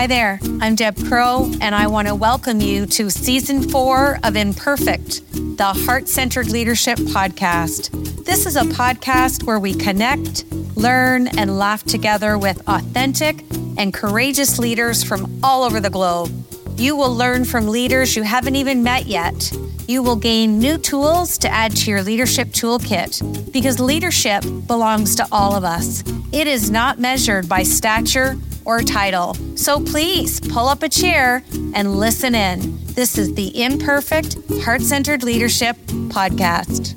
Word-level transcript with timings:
Hi 0.00 0.06
there, 0.06 0.40
I'm 0.62 0.76
Deb 0.76 0.96
Crowe, 1.08 1.52
and 1.60 1.74
I 1.74 1.86
want 1.86 2.08
to 2.08 2.14
welcome 2.14 2.62
you 2.62 2.86
to 2.86 3.10
season 3.10 3.68
four 3.68 4.18
of 4.24 4.34
Imperfect, 4.34 5.20
the 5.58 5.74
Heart 5.84 6.08
Centered 6.08 6.48
Leadership 6.48 6.96
Podcast. 6.96 8.24
This 8.24 8.46
is 8.46 8.56
a 8.56 8.62
podcast 8.62 9.42
where 9.42 9.58
we 9.58 9.74
connect, 9.74 10.50
learn, 10.74 11.28
and 11.36 11.58
laugh 11.58 11.84
together 11.84 12.38
with 12.38 12.66
authentic 12.66 13.44
and 13.76 13.92
courageous 13.92 14.58
leaders 14.58 15.04
from 15.04 15.38
all 15.42 15.64
over 15.64 15.80
the 15.80 15.90
globe. 15.90 16.30
You 16.78 16.96
will 16.96 17.14
learn 17.14 17.44
from 17.44 17.68
leaders 17.68 18.16
you 18.16 18.22
haven't 18.22 18.56
even 18.56 18.82
met 18.82 19.04
yet. 19.04 19.52
You 19.86 20.02
will 20.02 20.16
gain 20.16 20.58
new 20.58 20.78
tools 20.78 21.36
to 21.36 21.48
add 21.50 21.76
to 21.76 21.90
your 21.90 22.02
leadership 22.02 22.48
toolkit 22.48 23.52
because 23.52 23.78
leadership 23.78 24.44
belongs 24.66 25.14
to 25.16 25.26
all 25.30 25.54
of 25.54 25.64
us. 25.64 26.02
It 26.32 26.46
is 26.46 26.70
not 26.70 26.98
measured 26.98 27.50
by 27.50 27.64
stature 27.64 28.38
or 28.64 28.82
title. 28.82 29.34
So 29.56 29.80
please 29.80 30.40
pull 30.40 30.68
up 30.68 30.82
a 30.82 30.88
chair 30.88 31.42
and 31.74 31.96
listen 31.96 32.34
in. 32.34 32.78
This 32.94 33.18
is 33.18 33.34
the 33.34 33.62
Imperfect 33.62 34.36
Heart 34.62 34.82
Centered 34.82 35.22
Leadership 35.22 35.76
Podcast. 36.08 36.96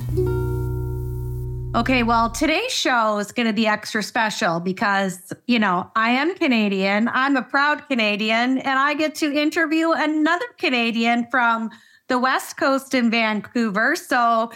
Okay, 1.75 2.03
well, 2.03 2.29
today's 2.29 2.71
show 2.71 3.17
is 3.17 3.31
going 3.31 3.47
to 3.47 3.53
be 3.53 3.65
extra 3.65 4.03
special 4.03 4.59
because, 4.59 5.33
you 5.47 5.57
know, 5.57 5.89
I 5.95 6.11
am 6.11 6.35
Canadian. 6.35 7.07
I'm 7.07 7.35
a 7.35 7.41
proud 7.41 7.87
Canadian, 7.87 8.59
and 8.59 8.77
I 8.77 8.93
get 8.93 9.15
to 9.15 9.33
interview 9.33 9.91
another 9.91 10.45
Canadian 10.59 11.25
from 11.31 11.71
the 12.09 12.19
West 12.19 12.57
Coast 12.57 12.93
in 12.93 13.09
Vancouver. 13.09 13.95
So, 13.95 14.51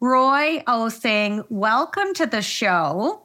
Roy 0.00 0.62
Osing, 0.66 1.44
welcome 1.50 2.14
to 2.14 2.24
the 2.24 2.40
show. 2.40 3.22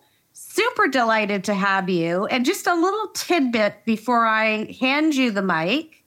Super 0.58 0.88
delighted 0.88 1.44
to 1.44 1.54
have 1.54 1.88
you. 1.88 2.26
And 2.26 2.44
just 2.44 2.66
a 2.66 2.74
little 2.74 3.10
tidbit 3.10 3.86
before 3.86 4.26
I 4.26 4.76
hand 4.80 5.14
you 5.14 5.30
the 5.30 5.44
mic. 5.44 6.04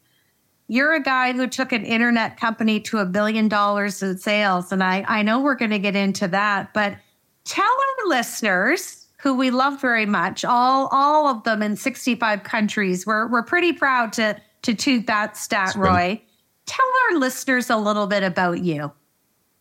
You're 0.67 0.93
a 0.93 1.03
guy 1.03 1.33
who 1.33 1.47
took 1.47 1.71
an 1.71 1.85
internet 1.85 2.37
company 2.37 2.81
to 2.81 2.99
a 2.99 3.05
billion 3.05 3.47
dollars 3.47 4.03
in 4.03 4.19
sales. 4.19 4.73
And 4.73 4.83
I, 4.83 5.05
I 5.07 5.23
know 5.23 5.41
we're 5.41 5.55
going 5.55 5.71
to 5.71 5.79
get 5.79 5.95
into 5.95 6.27
that, 6.29 6.75
but 6.75 6.97
tell 7.45 7.65
our 7.65 8.09
listeners 8.09 9.07
who 9.19 9.35
we 9.35 9.53
love 9.53 9.81
very 9.81 10.07
much, 10.07 10.45
all 10.45 10.89
all 10.91 11.29
of 11.29 11.45
them 11.45 11.63
in 11.63 11.77
65 11.77 12.43
countries. 12.43 13.07
We're 13.07 13.29
we're 13.29 13.45
pretty 13.45 13.73
proud 13.73 14.13
to 14.15 14.37
to 14.63 14.75
toot 14.75 15.07
that 15.07 15.37
stat, 15.37 15.77
Roy. 15.77 16.21
Tell 16.67 16.87
our 17.11 17.19
listeners 17.19 17.71
a 17.71 17.77
little 17.77 18.09
bit 18.09 18.25
about 18.25 18.65
you. 18.65 18.91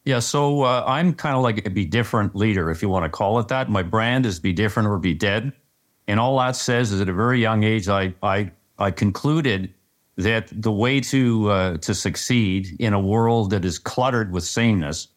Yeah, 0.10 0.18
so 0.18 0.64
uh, 0.64 0.84
I'm 0.88 1.14
kind 1.14 1.36
of 1.36 1.44
like 1.44 1.68
a 1.68 1.70
be 1.70 1.86
different 1.86 2.36
leader, 2.36 2.72
if 2.72 2.82
you 2.82 2.90
want 2.90 3.06
to 3.06 3.10
call 3.10 3.38
it 3.38 3.50
that. 3.50 3.70
My 3.70 3.84
brand 3.84 4.26
is 4.26 4.40
be 4.40 4.54
different 4.54 4.90
or 4.90 4.98
be 4.98 5.14
dead, 5.14 5.54
and 6.08 6.20
all 6.20 6.40
that 6.40 6.56
says 6.56 6.92
is 6.92 7.00
at 7.00 7.10
a 7.10 7.14
very 7.14 7.40
young 7.40 7.64
age, 7.64 7.88
I 7.88 8.16
I 8.24 8.52
I 8.80 8.90
concluded 8.90 9.72
that 10.18 10.48
the 10.52 10.72
way 10.72 11.00
to 11.00 11.52
uh, 11.52 11.78
to 11.78 11.94
succeed 11.94 12.76
in 12.80 12.94
a 12.94 13.00
world 13.00 13.52
that 13.52 13.64
is 13.64 13.78
cluttered 13.78 14.32
with 14.32 14.44
sameness 14.44 15.10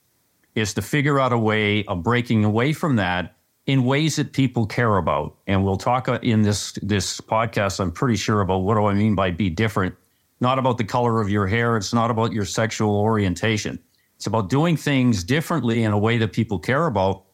is 0.54 0.74
to 0.74 0.82
figure 0.82 1.18
out 1.18 1.32
a 1.32 1.38
way 1.38 1.86
of 1.86 2.02
breaking 2.02 2.44
away 2.44 2.74
from 2.74 2.96
that 2.96 3.34
in 3.64 3.84
ways 3.84 4.16
that 4.16 4.34
people 4.34 4.66
care 4.66 4.98
about. 4.98 5.38
And 5.46 5.64
we'll 5.64 5.78
talk 5.78 6.06
uh, 6.06 6.18
in 6.20 6.42
this 6.42 6.72
this 6.82 7.18
podcast. 7.18 7.80
I'm 7.80 7.92
pretty 7.92 8.16
sure 8.16 8.42
about 8.42 8.58
what 8.58 8.74
do 8.74 8.84
I 8.84 8.92
mean 8.92 9.14
by 9.14 9.30
be 9.30 9.48
different. 9.48 9.94
Not 10.42 10.58
about 10.58 10.76
the 10.76 10.84
color 10.84 11.22
of 11.22 11.30
your 11.30 11.46
hair. 11.46 11.78
It's 11.78 11.94
not 11.94 12.10
about 12.10 12.34
your 12.34 12.44
sexual 12.44 12.94
orientation. 12.94 13.78
It's 14.22 14.28
about 14.28 14.48
doing 14.48 14.76
things 14.76 15.24
differently 15.24 15.82
in 15.82 15.90
a 15.90 15.98
way 15.98 16.16
that 16.18 16.32
people 16.32 16.60
care 16.60 16.86
about. 16.86 17.24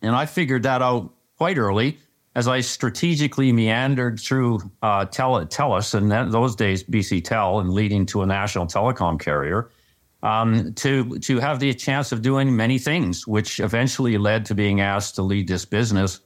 And 0.00 0.16
I 0.16 0.24
figured 0.24 0.62
that 0.62 0.80
out 0.80 1.12
quite 1.36 1.58
early 1.58 1.98
as 2.34 2.48
I 2.48 2.62
strategically 2.62 3.52
meandered 3.52 4.18
through 4.18 4.60
uh, 4.80 5.04
Tel- 5.04 5.44
TELUS, 5.44 5.92
and 5.92 6.32
those 6.32 6.56
days 6.56 6.84
BC 6.84 7.22
Tel, 7.22 7.60
and 7.60 7.68
leading 7.68 8.06
to 8.06 8.22
a 8.22 8.26
national 8.26 8.64
telecom 8.64 9.20
carrier 9.20 9.68
um, 10.22 10.72
to 10.72 11.18
to 11.18 11.38
have 11.38 11.60
the 11.60 11.74
chance 11.74 12.12
of 12.12 12.22
doing 12.22 12.56
many 12.56 12.78
things, 12.78 13.26
which 13.26 13.60
eventually 13.60 14.16
led 14.16 14.46
to 14.46 14.54
being 14.54 14.80
asked 14.80 15.16
to 15.16 15.22
lead 15.22 15.46
this 15.48 15.66
business. 15.66 16.20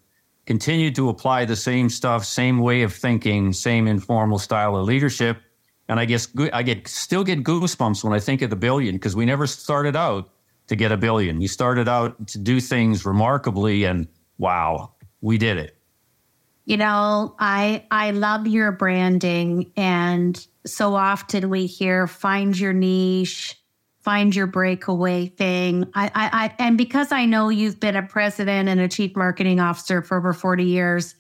Continued 0.47 0.94
to 0.94 1.09
apply 1.09 1.47
the 1.47 1.56
same 1.56 1.91
stuff, 1.91 2.25
same 2.25 2.61
way 2.61 2.83
of 2.83 2.94
thinking, 2.94 3.53
same 3.53 3.88
informal 3.88 4.38
style 4.38 4.77
of 4.77 4.84
leadership, 4.84 5.38
and 5.89 6.01
I 6.01 6.05
guess 6.05 6.29
I 6.53 6.63
get 6.63 6.89
still 6.89 7.25
get 7.25 7.45
goosebumps 7.45 8.03
when 8.03 8.13
I 8.13 8.21
think 8.21 8.43
of 8.43 8.51
the 8.51 8.57
billion 8.57 8.97
because 8.97 9.15
we 9.15 9.25
never 9.25 9.47
started 9.47 9.97
out 9.97 10.31
to 10.69 10.77
get 10.77 10.93
a 10.93 10.97
billion. 10.97 11.39
We 11.39 11.47
started 11.47 11.89
out 11.89 12.27
to 12.29 12.39
do 12.39 12.61
things 12.61 13.05
remarkably, 13.05 13.85
and 13.85 14.09
wow, 14.39 14.93
we 15.21 15.39
did 15.39 15.59
it. 15.59 15.77
You 16.65 16.77
know, 16.77 17.37
I 17.39 17.85
I 17.91 18.11
love 18.11 18.47
your 18.47 18.73
branding, 18.73 19.73
and 19.77 20.45
so 20.67 20.95
often 20.95 21.51
we 21.51 21.67
hear 21.67 22.07
find 22.07 22.59
your 22.59 22.73
niche 22.73 23.57
find 24.07 24.37
your 24.37 24.47
breakaway 24.47 25.27
thing. 25.27 25.85
I, 25.95 26.07
I, 26.07 26.11
I, 26.15 26.55
and 26.61 26.79
because 26.79 27.11
I 27.11 27.27
know 27.27 27.49
you've 27.49 27.81
been 27.81 27.97
a 27.97 28.05
president 28.05 28.69
and 28.69 28.79
a 28.79 28.87
chief 28.87 29.17
marketing 29.17 29.59
officer 29.59 30.01
for 30.01 30.17
over 30.17 30.33
40 30.33 30.63
years, 30.63 31.17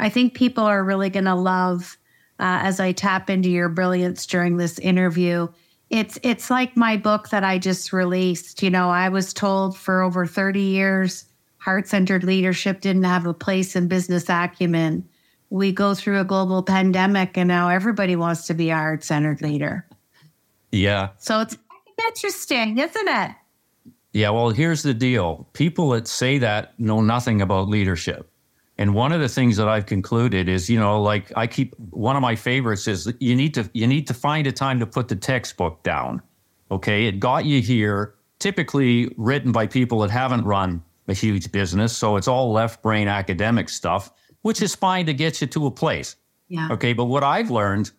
I 0.00 0.08
think 0.08 0.34
people 0.34 0.64
are 0.64 0.82
really 0.82 1.10
going 1.10 1.26
to 1.26 1.36
love 1.36 1.96
uh, 2.40 2.60
as 2.62 2.80
I 2.80 2.92
tap 2.92 3.30
into 3.30 3.48
your 3.48 3.68
brilliance 3.68 4.26
during 4.26 4.56
this 4.56 4.78
interview. 4.78 5.48
It's 5.90 6.18
it's 6.22 6.50
like 6.50 6.76
my 6.76 6.96
book 6.96 7.28
that 7.28 7.44
I 7.44 7.58
just 7.58 7.92
released. 7.92 8.62
You 8.62 8.70
know, 8.70 8.90
I 8.90 9.08
was 9.08 9.32
told 9.32 9.76
for 9.76 10.02
over 10.02 10.26
30 10.26 10.60
years 10.60 11.26
heart 11.64 11.88
centered 11.88 12.22
leadership 12.24 12.82
didn't 12.82 13.04
have 13.04 13.24
a 13.24 13.32
place 13.32 13.74
in 13.74 13.88
business 13.88 14.28
acumen. 14.28 15.08
We 15.48 15.72
go 15.72 15.94
through 15.94 16.20
a 16.20 16.24
global 16.24 16.62
pandemic, 16.62 17.38
and 17.38 17.48
now 17.48 17.70
everybody 17.70 18.16
wants 18.16 18.46
to 18.48 18.54
be 18.54 18.68
a 18.68 18.74
heart 18.74 19.02
centered 19.02 19.40
leader. 19.40 19.86
Yeah. 20.72 21.10
So 21.18 21.40
it's 21.40 21.56
interesting, 22.06 22.76
isn't 22.76 23.08
it? 23.08 23.30
Yeah, 24.12 24.30
well, 24.30 24.50
here's 24.50 24.82
the 24.82 24.92
deal. 24.92 25.48
People 25.54 25.90
that 25.90 26.06
say 26.06 26.36
that 26.38 26.78
know 26.78 27.00
nothing 27.00 27.40
about 27.40 27.68
leadership. 27.68 28.30
And 28.76 28.92
one 28.92 29.12
of 29.12 29.20
the 29.20 29.28
things 29.28 29.56
that 29.56 29.68
I've 29.68 29.86
concluded 29.86 30.48
is, 30.48 30.68
you 30.68 30.78
know, 30.78 31.00
like 31.00 31.32
I 31.36 31.46
keep 31.46 31.74
one 31.90 32.16
of 32.16 32.22
my 32.22 32.34
favorites 32.34 32.88
is 32.88 33.12
you 33.20 33.36
need 33.36 33.54
to 33.54 33.70
you 33.72 33.86
need 33.86 34.06
to 34.08 34.14
find 34.14 34.46
a 34.46 34.52
time 34.52 34.80
to 34.80 34.86
put 34.86 35.08
the 35.08 35.16
textbook 35.16 35.82
down. 35.82 36.20
Okay? 36.70 37.06
It 37.06 37.20
got 37.20 37.44
you 37.44 37.62
here, 37.62 38.14
typically 38.40 39.12
written 39.16 39.52
by 39.52 39.66
people 39.66 40.00
that 40.00 40.10
haven't 40.10 40.44
run 40.44 40.82
a 41.06 41.14
huge 41.14 41.52
business, 41.52 41.96
so 41.96 42.16
it's 42.16 42.26
all 42.26 42.50
left 42.50 42.82
brain 42.82 43.08
academic 43.08 43.68
stuff, 43.68 44.10
which 44.42 44.62
is 44.62 44.74
fine 44.74 45.06
to 45.06 45.14
get 45.14 45.40
you 45.40 45.46
to 45.46 45.66
a 45.66 45.70
place. 45.70 46.16
Yeah. 46.48 46.68
Okay, 46.70 46.94
but 46.94 47.04
what 47.04 47.22
I've 47.22 47.50
learned 47.50 47.90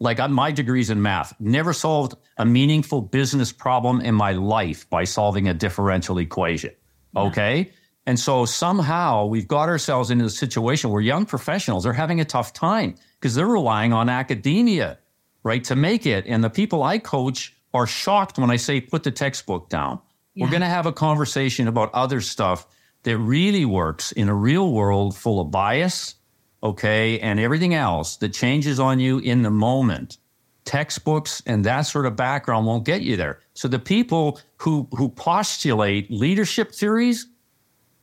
like 0.00 0.20
on 0.20 0.32
my 0.32 0.50
degrees 0.50 0.90
in 0.90 1.00
math, 1.02 1.34
never 1.40 1.72
solved 1.72 2.14
a 2.36 2.44
meaningful 2.44 3.00
business 3.00 3.52
problem 3.52 4.00
in 4.00 4.14
my 4.14 4.32
life 4.32 4.88
by 4.90 5.04
solving 5.04 5.48
a 5.48 5.54
differential 5.54 6.18
equation. 6.18 6.70
Yeah. 7.14 7.22
Okay. 7.22 7.72
And 8.08 8.18
so 8.18 8.46
somehow 8.46 9.26
we've 9.26 9.46
got 9.46 9.68
ourselves 9.68 10.10
into 10.10 10.24
a 10.24 10.30
situation 10.30 10.88
where 10.88 11.02
young 11.02 11.26
professionals 11.26 11.84
are 11.84 11.92
having 11.92 12.20
a 12.22 12.24
tough 12.24 12.54
time 12.54 12.94
because 13.20 13.34
they're 13.34 13.46
relying 13.46 13.92
on 13.92 14.08
academia, 14.08 14.96
right, 15.42 15.62
to 15.64 15.76
make 15.76 16.06
it. 16.06 16.24
And 16.26 16.42
the 16.42 16.48
people 16.48 16.82
I 16.82 17.00
coach 17.00 17.54
are 17.74 17.86
shocked 17.86 18.38
when 18.38 18.50
I 18.50 18.56
say, 18.56 18.80
put 18.80 19.02
the 19.02 19.10
textbook 19.10 19.68
down. 19.68 20.00
Yeah. 20.32 20.46
We're 20.46 20.50
going 20.50 20.62
to 20.62 20.68
have 20.68 20.86
a 20.86 20.92
conversation 20.92 21.68
about 21.68 21.92
other 21.92 22.22
stuff 22.22 22.66
that 23.02 23.18
really 23.18 23.66
works 23.66 24.12
in 24.12 24.30
a 24.30 24.34
real 24.34 24.72
world 24.72 25.14
full 25.14 25.38
of 25.38 25.50
bias, 25.50 26.14
okay, 26.62 27.20
and 27.20 27.38
everything 27.38 27.74
else 27.74 28.16
that 28.16 28.32
changes 28.32 28.80
on 28.80 29.00
you 29.00 29.18
in 29.18 29.42
the 29.42 29.50
moment, 29.50 30.16
textbooks 30.64 31.42
and 31.44 31.62
that 31.66 31.82
sort 31.82 32.06
of 32.06 32.16
background 32.16 32.64
won't 32.64 32.86
get 32.86 33.02
you 33.02 33.18
there. 33.18 33.40
So 33.52 33.68
the 33.68 33.78
people 33.78 34.40
who 34.56 34.88
who 34.96 35.10
postulate 35.10 36.10
leadership 36.10 36.72
theories, 36.72 37.26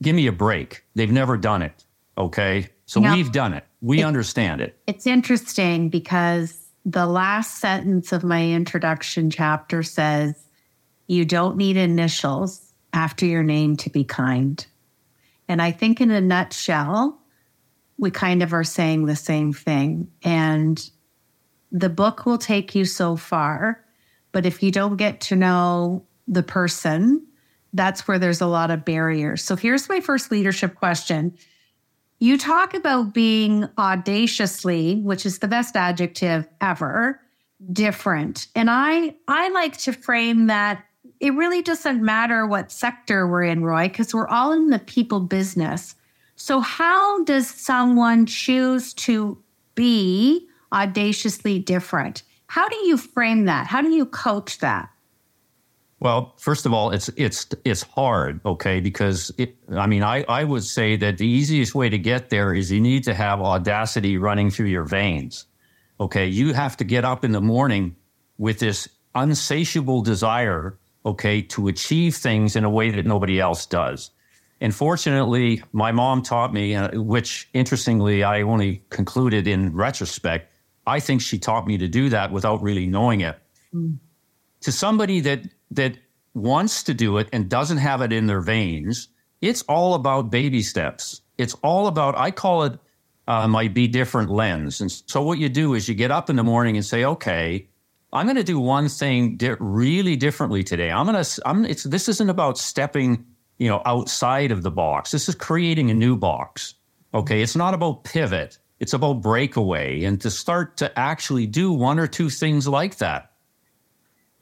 give 0.02 0.16
me 0.16 0.28
a 0.28 0.32
break. 0.32 0.84
They've 0.96 1.12
never 1.12 1.38
done 1.38 1.62
it. 1.62 1.86
Okay. 2.18 2.70
So 2.86 3.00
now, 3.00 3.16
we've 3.16 3.32
done 3.32 3.54
it. 3.54 3.64
We 3.82 4.02
it, 4.02 4.04
understand 4.04 4.62
it. 4.62 4.78
It's 4.88 5.08
interesting 5.08 5.90
because 5.90 6.60
the 6.86 7.06
last 7.06 7.60
sentence 7.60 8.12
of 8.12 8.24
my 8.24 8.46
introduction 8.48 9.30
chapter 9.30 9.84
says, 9.84 10.36
you 11.08 11.26
don't 11.26 11.58
need 11.58 11.78
initials 11.78 12.74
after 12.94 13.26
your 13.26 13.44
name 13.44 13.76
to 13.78 13.90
be 13.90 14.04
kind. 14.04 14.66
And 15.48 15.62
I 15.62 15.72
think, 15.72 16.02
in 16.02 16.12
a 16.12 16.22
nutshell, 16.22 17.20
we 17.98 18.12
kind 18.12 18.42
of 18.42 18.54
are 18.54 18.64
saying 18.64 19.06
the 19.06 19.16
same 19.16 19.54
thing. 19.54 20.12
And 20.24 20.90
the 21.72 21.90
book 21.90 22.26
will 22.26 22.38
take 22.38 22.74
you 22.74 22.86
so 22.86 23.16
far. 23.16 23.84
But 24.32 24.46
if 24.46 24.64
you 24.64 24.72
don't 24.72 24.98
get 24.98 25.22
to 25.22 25.36
know 25.36 26.06
the 26.28 26.44
person, 26.44 27.26
that's 27.76 28.08
where 28.08 28.20
there's 28.20 28.42
a 28.42 28.48
lot 28.48 28.72
of 28.72 28.86
barriers. 28.86 29.44
So 29.44 29.56
here's 29.56 29.90
my 29.90 30.00
first 30.00 30.32
leadership 30.32 30.76
question. 30.76 31.38
You 32.20 32.38
talk 32.38 32.74
about 32.74 33.14
being 33.14 33.68
audaciously, 33.78 35.02
which 35.02 35.26
is 35.26 35.40
the 35.40 35.48
best 35.48 35.76
adjective 35.76 36.48
ever, 36.62 37.22
different. 37.72 38.48
And 38.56 38.70
I 38.70 39.16
I 39.28 39.50
like 39.50 39.78
to 39.80 39.94
frame 39.94 40.48
that 40.48 40.84
it 41.20 41.34
really 41.34 41.62
doesn't 41.62 42.04
matter 42.04 42.46
what 42.46 42.72
sector 42.72 43.28
we're 43.28 43.44
in, 43.44 43.64
Roy, 43.64 43.88
because 43.88 44.14
we're 44.14 44.28
all 44.28 44.52
in 44.52 44.70
the 44.70 44.80
people 44.80 45.20
business. 45.20 45.96
So, 46.36 46.60
how 46.60 47.24
does 47.24 47.48
someone 47.48 48.26
choose 48.26 48.94
to 48.96 49.38
be 49.76 50.48
audaciously 50.74 51.60
different. 51.60 52.24
How 52.48 52.68
do 52.68 52.76
you 52.88 52.98
frame 52.98 53.46
that? 53.46 53.68
How 53.68 53.82
do 53.82 53.90
you 53.90 54.06
coach 54.06 54.60
that? 54.60 54.90
Well, 56.00 56.34
first 56.38 56.66
of 56.66 56.74
all, 56.74 56.92
it's 56.92 57.10
it's 57.16 57.48
it's 57.64 57.82
hard, 57.82 58.42
okay? 58.46 58.80
Because 58.80 59.32
it, 59.38 59.56
I 59.72 59.88
mean, 59.88 60.04
I 60.04 60.24
I 60.28 60.44
would 60.44 60.64
say 60.64 60.98
that 60.98 61.18
the 61.18 61.28
easiest 61.28 61.74
way 61.74 61.90
to 61.90 61.98
get 61.98 62.30
there 62.30 62.54
is 62.54 62.72
you 62.72 62.82
need 62.82 63.04
to 63.06 63.14
have 63.14 63.42
audacity 63.42 64.18
running 64.18 64.50
through 64.50 64.68
your 64.68 64.84
veins. 64.84 65.46
Okay, 66.00 66.28
you 66.28 66.54
have 66.54 66.76
to 66.78 66.84
get 66.84 67.06
up 67.06 67.24
in 67.24 67.32
the 67.32 67.42
morning 67.42 67.96
with 68.38 68.60
this 68.60 68.90
unsatiable 69.16 70.02
desire, 70.02 70.78
okay, 71.06 71.42
to 71.42 71.70
achieve 71.70 72.16
things 72.16 72.58
in 72.58 72.66
a 72.66 72.70
way 72.70 72.92
that 72.92 73.06
nobody 73.06 73.40
else 73.40 73.66
does. 73.66 74.12
And 74.60 74.76
fortunately, 74.76 75.64
my 75.72 75.92
mom 75.92 76.22
taught 76.22 76.54
me, 76.54 76.76
uh, 76.76 77.00
which 77.02 77.50
interestingly, 77.54 78.24
I 78.24 78.42
only 78.42 78.84
concluded 78.90 79.48
in 79.48 79.74
retrospect. 79.74 80.52
I 80.86 81.00
think 81.00 81.22
she 81.22 81.40
taught 81.40 81.68
me 81.68 81.78
to 81.78 81.88
do 81.88 82.10
that 82.10 82.32
without 82.32 82.62
really 82.62 82.86
knowing 82.86 83.22
it. 83.22 83.38
Mm. 83.74 83.98
To 84.62 84.72
somebody 84.72 85.20
that 85.22 85.42
that 85.72 85.98
wants 86.34 86.84
to 86.84 86.94
do 86.94 87.18
it 87.18 87.30
and 87.32 87.50
doesn't 87.50 87.78
have 87.78 88.02
it 88.02 88.12
in 88.12 88.28
their 88.28 88.42
veins, 88.42 89.08
it's 89.42 89.62
all 89.64 89.94
about 89.96 90.30
baby 90.30 90.62
steps. 90.62 91.22
It's 91.38 91.56
all 91.64 91.88
about, 91.88 92.18
I 92.18 92.32
call 92.32 92.64
it 92.64 92.80
uh, 93.28 93.48
my 93.48 93.68
be 93.68 93.88
different 93.88 94.30
lens. 94.30 94.82
And 94.82 94.92
so 94.92 95.22
what 95.22 95.40
you 95.40 95.50
do 95.50 95.74
is 95.74 95.90
you 95.90 95.96
get 95.96 96.12
up 96.12 96.30
in 96.30 96.36
the 96.36 96.44
morning 96.44 96.78
and 96.78 96.86
say, 96.86 97.04
okay, 97.06 97.68
I'm 98.14 98.26
going 98.26 98.38
to 98.38 98.44
do 98.44 98.60
one 98.60 98.88
thing 98.88 99.36
di- 99.38 99.56
really 99.60 100.16
differently 100.16 100.64
today. 100.64 100.92
I'm 100.92 101.06
going 101.06 101.22
to, 101.24 101.42
I'm, 101.46 101.66
it's, 101.66 101.84
this 101.84 102.08
isn't 102.08 102.30
about 102.30 102.58
stepping, 102.58 103.26
you 103.58 103.68
know, 103.68 103.82
outside 103.86 104.52
of 104.52 104.64
the 104.64 104.72
box. 104.72 105.12
This 105.12 105.28
is 105.28 105.36
creating 105.36 105.90
a 105.90 105.94
new 105.94 106.16
box. 106.16 106.76
Okay. 107.14 107.42
It's 107.42 107.56
not 107.56 107.74
about 107.74 108.04
pivot. 108.04 108.58
It's 108.80 108.94
about 108.94 109.22
breakaway 109.22 110.04
and 110.04 110.20
to 110.22 110.30
start 110.30 110.78
to 110.78 111.00
actually 111.00 111.48
do 111.48 111.72
one 111.72 111.98
or 111.98 112.08
two 112.08 112.30
things 112.30 112.68
like 112.68 112.98
that. 112.98 113.32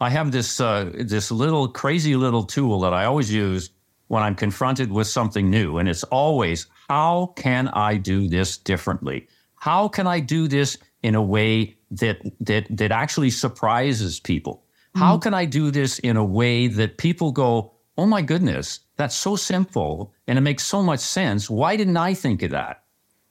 I 0.03 0.09
have 0.09 0.31
this 0.31 0.59
uh, 0.59 0.91
this 0.93 1.31
little 1.31 1.69
crazy 1.69 2.15
little 2.17 2.43
tool 2.43 2.81
that 2.81 2.93
I 2.93 3.05
always 3.05 3.31
use 3.31 3.69
when 4.07 4.21
I'm 4.21 4.35
confronted 4.35 4.91
with 4.91 5.07
something 5.07 5.49
new, 5.49 5.77
and 5.77 5.87
it's 5.87 6.03
always 6.03 6.67
how 6.89 7.33
can 7.37 7.69
I 7.69 7.95
do 7.95 8.27
this 8.27 8.57
differently? 8.57 9.27
How 9.55 9.87
can 9.87 10.05
I 10.05 10.19
do 10.19 10.49
this 10.49 10.77
in 11.03 11.15
a 11.15 11.21
way 11.21 11.77
that 11.91 12.17
that 12.41 12.67
that 12.69 12.91
actually 12.91 13.29
surprises 13.29 14.19
people? 14.19 14.65
How 14.93 15.17
mm. 15.17 15.21
can 15.21 15.33
I 15.33 15.45
do 15.45 15.71
this 15.71 15.99
in 15.99 16.17
a 16.17 16.25
way 16.25 16.67
that 16.67 16.97
people 16.97 17.31
go, 17.31 17.71
"Oh 17.97 18.05
my 18.05 18.21
goodness, 18.21 18.81
that's 18.97 19.15
so 19.15 19.37
simple 19.37 20.13
and 20.27 20.37
it 20.37 20.41
makes 20.41 20.65
so 20.65 20.83
much 20.83 20.99
sense. 20.99 21.49
Why 21.49 21.77
didn't 21.77 21.97
I 21.97 22.13
think 22.13 22.43
of 22.43 22.51
that?" 22.51 22.83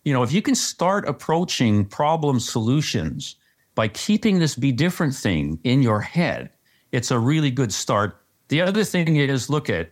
You 0.04 0.14
know, 0.14 0.22
if 0.22 0.32
you 0.32 0.40
can 0.40 0.54
start 0.54 1.06
approaching 1.06 1.84
problem 1.84 2.40
solutions 2.40 3.36
by 3.74 3.88
keeping 3.88 4.38
this 4.38 4.54
be 4.54 4.72
different 4.72 5.14
thing 5.14 5.58
in 5.64 5.82
your 5.82 6.00
head, 6.00 6.50
it's 6.92 7.10
a 7.10 7.18
really 7.18 7.50
good 7.50 7.72
start. 7.72 8.22
The 8.48 8.60
other 8.60 8.84
thing 8.84 9.16
is 9.16 9.50
look 9.50 9.68
at 9.70 9.90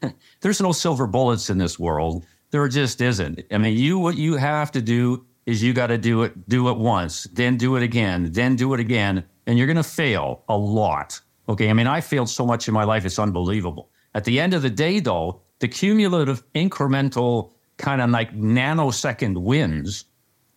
there's 0.40 0.60
no 0.60 0.72
silver 0.72 1.06
bullets 1.06 1.50
in 1.50 1.58
this 1.58 1.78
world. 1.78 2.26
There 2.50 2.68
just 2.68 3.00
isn't. 3.00 3.42
I 3.50 3.58
mean, 3.58 3.76
you 3.76 3.98
what 3.98 4.16
you 4.16 4.36
have 4.36 4.70
to 4.72 4.82
do 4.82 5.24
is 5.46 5.62
you 5.62 5.72
got 5.72 5.88
to 5.88 5.98
do 5.98 6.22
it 6.22 6.48
do 6.48 6.68
it 6.68 6.76
once, 6.76 7.24
then 7.32 7.56
do 7.56 7.76
it 7.76 7.82
again, 7.82 8.30
then 8.32 8.54
do 8.54 8.74
it 8.74 8.80
again, 8.80 9.24
and 9.46 9.58
you're 9.58 9.66
going 9.66 9.76
to 9.76 9.82
fail 9.82 10.44
a 10.48 10.56
lot. 10.56 11.20
Okay? 11.48 11.70
I 11.70 11.72
mean, 11.72 11.86
I 11.86 12.00
failed 12.00 12.28
so 12.28 12.46
much 12.46 12.68
in 12.68 12.74
my 12.74 12.84
life 12.84 13.04
it's 13.04 13.18
unbelievable. 13.18 13.90
At 14.14 14.24
the 14.24 14.38
end 14.38 14.54
of 14.54 14.62
the 14.62 14.70
day 14.70 15.00
though, 15.00 15.40
the 15.60 15.68
cumulative 15.68 16.42
incremental 16.52 17.52
kind 17.78 18.00
of 18.02 18.10
like 18.10 18.36
nanosecond 18.36 19.40
wins 19.40 20.04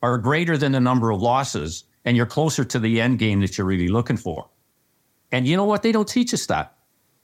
are 0.02 0.18
greater 0.18 0.58
than 0.58 0.74
the 0.74 0.80
number 0.80 1.10
of 1.10 1.22
losses 1.22 1.86
and 2.04 2.16
you're 2.16 2.26
closer 2.26 2.64
to 2.64 2.80
the 2.80 3.02
end 3.02 3.18
game 3.18 3.40
that 3.42 3.58
you're 3.58 3.66
really 3.66 3.88
looking 3.88 4.18
for. 4.18 4.48
And 5.36 5.46
you 5.46 5.58
know 5.58 5.66
what? 5.66 5.84
They 5.84 5.92
don't 5.92 6.08
teach 6.08 6.34
us 6.34 6.46
that. 6.46 6.74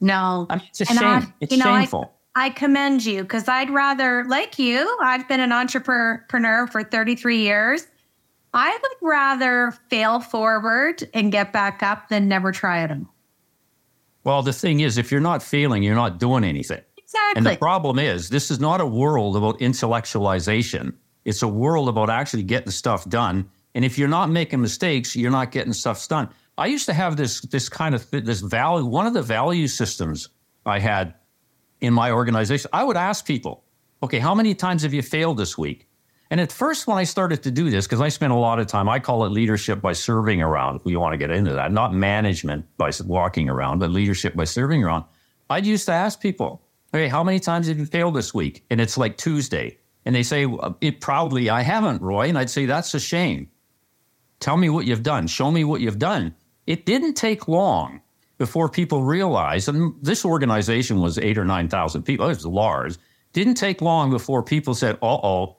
No. 0.01 0.45
I 0.49 0.57
mean, 0.57 0.67
it's 0.67 0.81
a 0.81 0.89
and 0.89 0.99
shame. 0.99 1.07
I, 1.07 1.33
it's 1.39 1.55
shameful. 1.55 2.13
I, 2.35 2.47
I 2.47 2.49
commend 2.49 3.05
you 3.05 3.21
because 3.21 3.47
I'd 3.47 3.69
rather, 3.69 4.25
like 4.27 4.59
you, 4.59 4.97
I've 5.01 5.29
been 5.29 5.39
an 5.39 5.53
entrepreneur 5.53 6.67
for 6.67 6.83
33 6.83 7.37
years. 7.37 7.87
I 8.53 8.69
would 8.69 9.07
rather 9.07 9.73
fail 9.89 10.19
forward 10.19 11.07
and 11.13 11.31
get 11.31 11.53
back 11.53 11.81
up 11.83 12.09
than 12.09 12.27
never 12.27 12.51
try 12.51 12.83
it. 12.83 12.91
All. 12.91 13.13
Well, 14.25 14.41
the 14.41 14.51
thing 14.51 14.81
is, 14.81 14.97
if 14.97 15.09
you're 15.09 15.21
not 15.21 15.41
failing, 15.41 15.81
you're 15.81 15.95
not 15.95 16.19
doing 16.19 16.43
anything. 16.43 16.81
Exactly. 16.97 17.37
And 17.37 17.45
the 17.45 17.55
problem 17.55 17.97
is, 17.97 18.27
this 18.27 18.51
is 18.51 18.59
not 18.59 18.81
a 18.81 18.85
world 18.85 19.37
about 19.37 19.57
intellectualization. 19.59 20.93
It's 21.23 21.41
a 21.41 21.47
world 21.47 21.87
about 21.87 22.09
actually 22.09 22.43
getting 22.43 22.71
stuff 22.71 23.07
done. 23.07 23.49
And 23.73 23.85
if 23.85 23.97
you're 23.97 24.09
not 24.09 24.29
making 24.29 24.59
mistakes, 24.59 25.15
you're 25.15 25.31
not 25.31 25.51
getting 25.51 25.71
stuff 25.71 26.05
done. 26.09 26.27
I 26.57 26.67
used 26.67 26.85
to 26.87 26.93
have 26.93 27.17
this 27.17 27.41
this 27.41 27.69
kind 27.69 27.95
of 27.95 28.09
this 28.11 28.41
value. 28.41 28.85
One 28.85 29.07
of 29.07 29.13
the 29.13 29.21
value 29.21 29.67
systems 29.67 30.29
I 30.65 30.79
had 30.79 31.15
in 31.79 31.93
my 31.93 32.11
organization, 32.11 32.69
I 32.73 32.83
would 32.83 32.97
ask 32.97 33.25
people, 33.25 33.63
"Okay, 34.03 34.19
how 34.19 34.35
many 34.35 34.53
times 34.53 34.83
have 34.83 34.93
you 34.93 35.01
failed 35.01 35.37
this 35.37 35.57
week?" 35.57 35.87
And 36.29 36.39
at 36.39 36.51
first, 36.51 36.87
when 36.87 36.97
I 36.97 37.03
started 37.03 37.43
to 37.43 37.51
do 37.51 37.69
this, 37.69 37.85
because 37.85 37.99
I 37.99 38.09
spent 38.09 38.31
a 38.31 38.37
lot 38.37 38.59
of 38.59 38.67
time, 38.67 38.87
I 38.87 38.99
call 38.99 39.25
it 39.25 39.29
leadership 39.29 39.81
by 39.81 39.93
serving 39.93 40.41
around. 40.41 40.79
You 40.85 40.99
want 40.99 41.13
to 41.13 41.17
get 41.17 41.31
into 41.31 41.51
that, 41.53 41.73
not 41.73 41.93
management 41.93 42.65
by 42.77 42.91
walking 43.05 43.49
around, 43.49 43.79
but 43.79 43.89
leadership 43.89 44.35
by 44.35 44.45
serving 44.45 44.83
around. 44.83 45.03
I'd 45.49 45.65
used 45.65 45.85
to 45.87 45.91
ask 45.93 46.21
people, 46.21 46.61
"Okay, 46.93 47.07
how 47.07 47.23
many 47.23 47.39
times 47.39 47.67
have 47.67 47.79
you 47.79 47.85
failed 47.85 48.15
this 48.15 48.33
week?" 48.33 48.63
And 48.69 48.79
it's 48.79 48.97
like 48.97 49.17
Tuesday, 49.17 49.77
and 50.05 50.15
they 50.15 50.23
say, 50.23 50.47
"It 50.79 51.01
probably 51.01 51.49
I 51.49 51.63
haven't, 51.63 52.01
Roy." 52.01 52.29
And 52.29 52.37
I'd 52.37 52.49
say, 52.49 52.65
"That's 52.65 52.93
a 52.93 52.99
shame." 52.99 53.49
Tell 54.39 54.57
me 54.57 54.69
what 54.69 54.85
you've 54.85 55.03
done. 55.03 55.27
Show 55.27 55.51
me 55.51 55.63
what 55.63 55.81
you've 55.81 55.99
done. 55.99 56.35
It 56.67 56.85
didn't 56.85 57.15
take 57.15 57.47
long 57.47 58.01
before 58.37 58.69
people 58.69 59.03
realized, 59.03 59.69
and 59.69 59.93
this 60.01 60.25
organization 60.25 60.99
was 60.99 61.17
eight 61.17 61.37
or 61.37 61.45
9,000 61.45 62.03
people, 62.03 62.25
it 62.25 62.29
was 62.29 62.45
large. 62.45 62.97
Didn't 63.33 63.55
take 63.55 63.81
long 63.81 64.09
before 64.09 64.43
people 64.43 64.73
said, 64.73 64.95
uh 65.01 65.19
oh, 65.23 65.57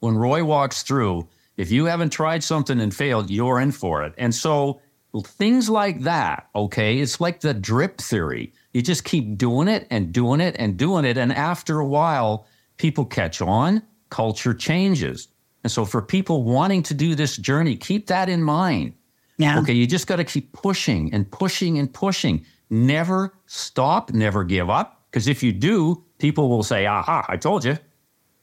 when 0.00 0.16
Roy 0.16 0.44
walks 0.44 0.82
through, 0.82 1.28
if 1.56 1.70
you 1.70 1.86
haven't 1.86 2.10
tried 2.10 2.42
something 2.44 2.80
and 2.80 2.94
failed, 2.94 3.30
you're 3.30 3.60
in 3.60 3.72
for 3.72 4.02
it. 4.02 4.14
And 4.18 4.34
so 4.34 4.80
things 5.24 5.68
like 5.68 6.00
that, 6.02 6.48
okay, 6.54 6.98
it's 6.98 7.20
like 7.20 7.40
the 7.40 7.54
drip 7.54 7.98
theory. 7.98 8.52
You 8.72 8.82
just 8.82 9.04
keep 9.04 9.36
doing 9.36 9.68
it 9.68 9.86
and 9.90 10.12
doing 10.12 10.40
it 10.40 10.56
and 10.58 10.76
doing 10.76 11.04
it. 11.04 11.18
And 11.18 11.32
after 11.32 11.80
a 11.80 11.86
while, 11.86 12.46
people 12.76 13.04
catch 13.04 13.42
on, 13.42 13.82
culture 14.08 14.54
changes. 14.54 15.28
And 15.64 15.70
so 15.70 15.84
for 15.84 16.00
people 16.00 16.44
wanting 16.44 16.82
to 16.84 16.94
do 16.94 17.14
this 17.14 17.36
journey, 17.36 17.76
keep 17.76 18.06
that 18.06 18.28
in 18.28 18.42
mind. 18.42 18.94
Yeah. 19.40 19.58
Okay, 19.60 19.72
you 19.72 19.86
just 19.86 20.06
got 20.06 20.16
to 20.16 20.24
keep 20.24 20.52
pushing 20.52 21.12
and 21.14 21.30
pushing 21.30 21.78
and 21.78 21.92
pushing. 21.92 22.44
Never 22.68 23.32
stop, 23.46 24.12
never 24.12 24.44
give 24.44 24.68
up. 24.68 25.02
Because 25.10 25.26
if 25.26 25.42
you 25.42 25.50
do, 25.50 26.04
people 26.18 26.50
will 26.50 26.62
say, 26.62 26.84
aha, 26.86 27.24
I 27.26 27.38
told 27.38 27.64
you. 27.64 27.78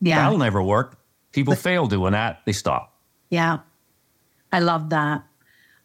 Yeah. 0.02 0.24
That'll 0.24 0.40
never 0.40 0.62
work. 0.62 0.98
People 1.34 1.54
but, 1.54 1.60
fail 1.60 1.86
doing 1.86 2.14
that, 2.14 2.42
they 2.46 2.52
stop. 2.52 3.00
Yeah. 3.30 3.60
I 4.52 4.60
love 4.60 4.90
that. 4.90 5.24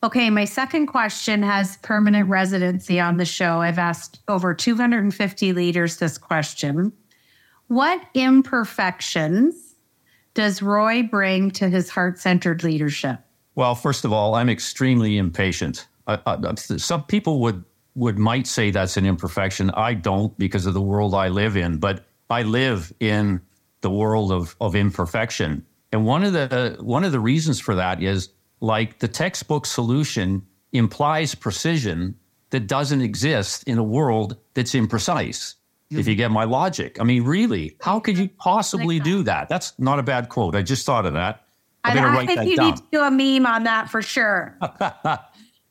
Okay, 0.03 0.31
my 0.31 0.47
second 0.47 0.87
question 0.87 1.43
has 1.43 1.77
permanent 1.79 2.29
residency 2.29 2.99
on 2.99 3.19
the 3.19 3.27
show. 3.27 3.61
I've 3.61 3.79
asked 3.79 4.21
over 4.29 4.55
250 4.55 5.53
leaders 5.53 5.99
this 5.99 6.17
question. 6.17 6.93
What 7.69 8.01
imperfections 8.15 9.75
does 10.33 10.63
Roy 10.63 11.03
bring 11.03 11.51
to 11.53 11.69
his 11.69 11.91
heart 11.91 12.19
centered 12.19 12.65
leadership? 12.65 13.21
Well, 13.55 13.75
first 13.75 14.05
of 14.05 14.13
all, 14.13 14.35
I'm 14.35 14.49
extremely 14.49 15.19
impatient. 15.19 15.87
Uh, 16.07 16.19
uh, 16.27 16.55
some 16.57 17.05
people 17.05 17.41
would 17.41 17.65
would 17.95 18.19
might 18.19 18.47
say 18.47 18.71
that's 18.71 18.97
an 18.97 19.05
imperfection. 19.05 19.71
I 19.71 19.95
don't 19.95 20.37
because 20.39 20.67
of 20.67 20.75
the 20.75 20.81
world 20.81 21.15
I 21.15 21.29
live 21.29 21.57
in, 21.57 21.79
but 21.79 22.07
I 22.31 22.43
live 22.43 22.93
in 23.01 23.41
the 23.83 23.91
world 23.91 24.33
of 24.33 24.57
of 24.61 24.75
imperfection. 24.75 25.65
And 25.93 26.07
one 26.07 26.25
of 26.25 26.33
the 26.33 26.77
uh, 26.79 26.83
one 26.83 27.05
of 27.05 27.13
the 27.13 27.21
reasons 27.21 27.61
for 27.61 27.75
that 27.75 28.03
is 28.03 28.31
like 28.61 28.99
the 28.99 29.09
textbook 29.09 29.67
solution 29.67 30.47
implies 30.73 31.35
precision 31.35 32.17
that 32.51 32.67
doesn't 32.67 33.03
exist 33.03 33.65
in 33.65 33.79
a 33.79 33.83
world 33.83 34.37
that's 34.55 34.73
imprecise. 34.73 35.55
Mm-hmm. 35.91 35.99
If 35.99 36.09
you 36.09 36.15
get 36.15 36.31
my 36.31 36.45
logic, 36.45 36.99
I 37.01 37.05
mean, 37.05 37.25
really, 37.25 37.77
how 37.83 38.01
could 38.01 38.17
you 38.17 38.29
possibly 38.39 38.99
do 38.99 39.23
that? 39.25 39.49
That's 39.49 39.79
not 39.79 39.99
a 39.99 40.03
bad 40.03 40.31
quote. 40.31 40.57
I 40.57 40.63
just 40.63 40.87
thought 40.87 41.05
of 41.05 41.13
that. 41.13 41.45
I, 41.85 41.99
I 41.99 42.27
think 42.27 42.49
you 42.49 42.57
down. 42.57 42.67
need 42.67 42.77
to 42.77 42.83
do 42.93 43.01
a 43.03 43.11
meme 43.11 43.47
on 43.47 43.65
that 43.65 43.91
for 43.91 44.03
sure. 44.03 44.57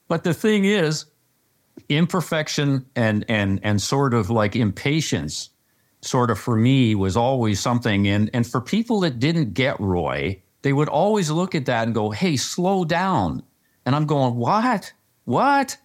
but 0.08 0.24
the 0.24 0.34
thing 0.34 0.66
is, 0.66 1.06
imperfection 1.90 2.86
and 2.96 3.26
and 3.30 3.60
and 3.64 3.82
sort 3.82 4.14
of 4.14 4.30
like 4.30 4.56
impatience, 4.56 5.50
sort 6.02 6.30
of 6.30 6.40
for 6.40 6.56
me 6.56 6.96
was 6.96 7.16
always 7.16 7.60
something. 7.60 8.08
And 8.08 8.30
and 8.34 8.46
for 8.46 8.62
people 8.62 9.00
that 9.02 9.20
didn't 9.20 9.54
get 9.54 9.80
Roy, 9.80 10.42
they 10.64 10.74
would 10.74 10.90
always 10.90 11.32
look 11.32 11.56
at 11.56 11.66
that 11.66 11.86
and 11.86 11.96
go, 11.96 12.12
"Hey, 12.12 12.38
slow 12.38 12.84
down." 12.84 13.44
And 13.86 13.96
I'm 13.96 14.06
going, 14.06 14.36
"What? 14.36 14.92
What? 15.26 15.78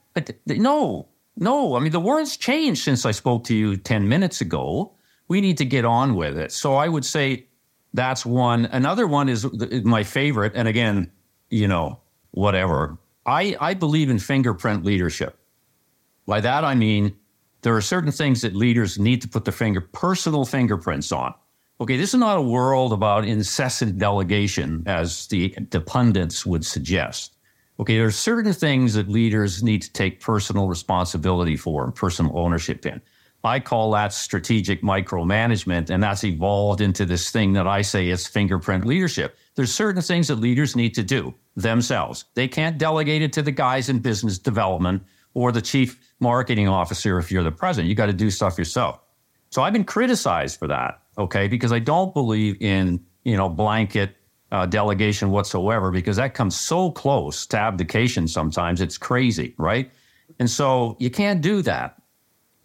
No, 0.47 1.09
no. 1.37 1.76
I 1.76 1.80
mean, 1.80 1.92
the 1.92 2.00
world's 2.00 2.37
changed 2.37 2.83
since 2.83 3.06
I 3.06 3.12
spoke 3.12 3.45
to 3.45 3.54
you 3.54 3.76
ten 3.76 4.09
minutes 4.09 4.40
ago. 4.40 4.92
We 5.28 5.40
need 5.40 5.59
to 5.59 5.64
get 5.64 5.85
on 5.85 6.16
with 6.16 6.37
it." 6.37 6.52
So 6.52 6.75
I 6.75 6.88
would 6.88 7.04
say 7.04 7.47
that's 7.96 8.24
one. 8.24 8.66
Another 8.66 9.06
one 9.06 9.28
is 9.28 9.46
my 9.84 10.04
favorite. 10.04 10.52
And 10.54 10.68
again, 10.68 11.10
you 11.50 11.66
know, 11.66 12.00
whatever. 12.30 12.98
I, 13.24 13.56
I 13.60 13.74
believe 13.74 14.10
in 14.10 14.18
fingerprint 14.18 14.84
leadership. 14.84 15.38
By 16.26 16.40
that, 16.40 16.64
I 16.64 16.74
mean 16.74 17.16
there 17.62 17.74
are 17.74 17.80
certain 17.80 18.12
things 18.12 18.42
that 18.42 18.54
leaders 18.54 18.98
need 18.98 19.22
to 19.22 19.28
put 19.28 19.44
their 19.44 19.52
finger, 19.52 19.80
personal 19.80 20.44
fingerprints 20.44 21.10
on. 21.10 21.34
Okay, 21.80 21.96
this 21.96 22.14
is 22.14 22.20
not 22.20 22.38
a 22.38 22.42
world 22.42 22.92
about 22.92 23.26
incessant 23.26 23.98
delegation, 23.98 24.82
as 24.86 25.26
the, 25.26 25.54
the 25.70 25.80
pundits 25.80 26.46
would 26.46 26.64
suggest. 26.64 27.36
Okay, 27.78 27.96
there 27.96 28.06
are 28.06 28.10
certain 28.10 28.52
things 28.52 28.94
that 28.94 29.08
leaders 29.08 29.62
need 29.62 29.82
to 29.82 29.92
take 29.92 30.20
personal 30.20 30.68
responsibility 30.68 31.56
for, 31.56 31.84
and 31.84 31.94
personal 31.94 32.38
ownership 32.38 32.86
in. 32.86 33.02
I 33.46 33.60
call 33.60 33.92
that 33.92 34.12
strategic 34.12 34.82
micromanagement, 34.82 35.90
and 35.90 36.02
that's 36.02 36.24
evolved 36.24 36.80
into 36.80 37.06
this 37.06 37.30
thing 37.30 37.52
that 37.54 37.66
I 37.66 37.82
say 37.82 38.08
is 38.08 38.26
fingerprint 38.26 38.84
leadership. 38.84 39.38
There's 39.54 39.72
certain 39.72 40.02
things 40.02 40.28
that 40.28 40.36
leaders 40.36 40.76
need 40.76 40.94
to 40.96 41.02
do 41.02 41.34
themselves. 41.54 42.24
They 42.34 42.48
can't 42.48 42.76
delegate 42.76 43.22
it 43.22 43.32
to 43.34 43.42
the 43.42 43.52
guys 43.52 43.88
in 43.88 44.00
business 44.00 44.38
development 44.38 45.02
or 45.34 45.52
the 45.52 45.62
chief 45.62 45.98
marketing 46.20 46.68
officer 46.68 47.18
if 47.18 47.30
you're 47.30 47.42
the 47.42 47.52
president. 47.52 47.88
You 47.88 47.94
got 47.94 48.06
to 48.06 48.12
do 48.12 48.30
stuff 48.30 48.58
yourself. 48.58 49.00
So 49.50 49.62
I've 49.62 49.72
been 49.72 49.84
criticized 49.84 50.58
for 50.58 50.66
that, 50.66 51.00
okay, 51.16 51.46
because 51.48 51.72
I 51.72 51.78
don't 51.78 52.12
believe 52.12 52.60
in, 52.60 53.04
you 53.24 53.36
know, 53.36 53.48
blanket 53.48 54.16
uh, 54.50 54.66
delegation 54.66 55.30
whatsoever, 55.30 55.90
because 55.90 56.16
that 56.16 56.34
comes 56.34 56.58
so 56.58 56.90
close 56.90 57.46
to 57.46 57.58
abdication 57.58 58.28
sometimes. 58.28 58.80
It's 58.80 58.98
crazy, 58.98 59.54
right? 59.56 59.90
And 60.38 60.50
so 60.50 60.96
you 60.98 61.10
can't 61.10 61.40
do 61.40 61.62
that. 61.62 62.02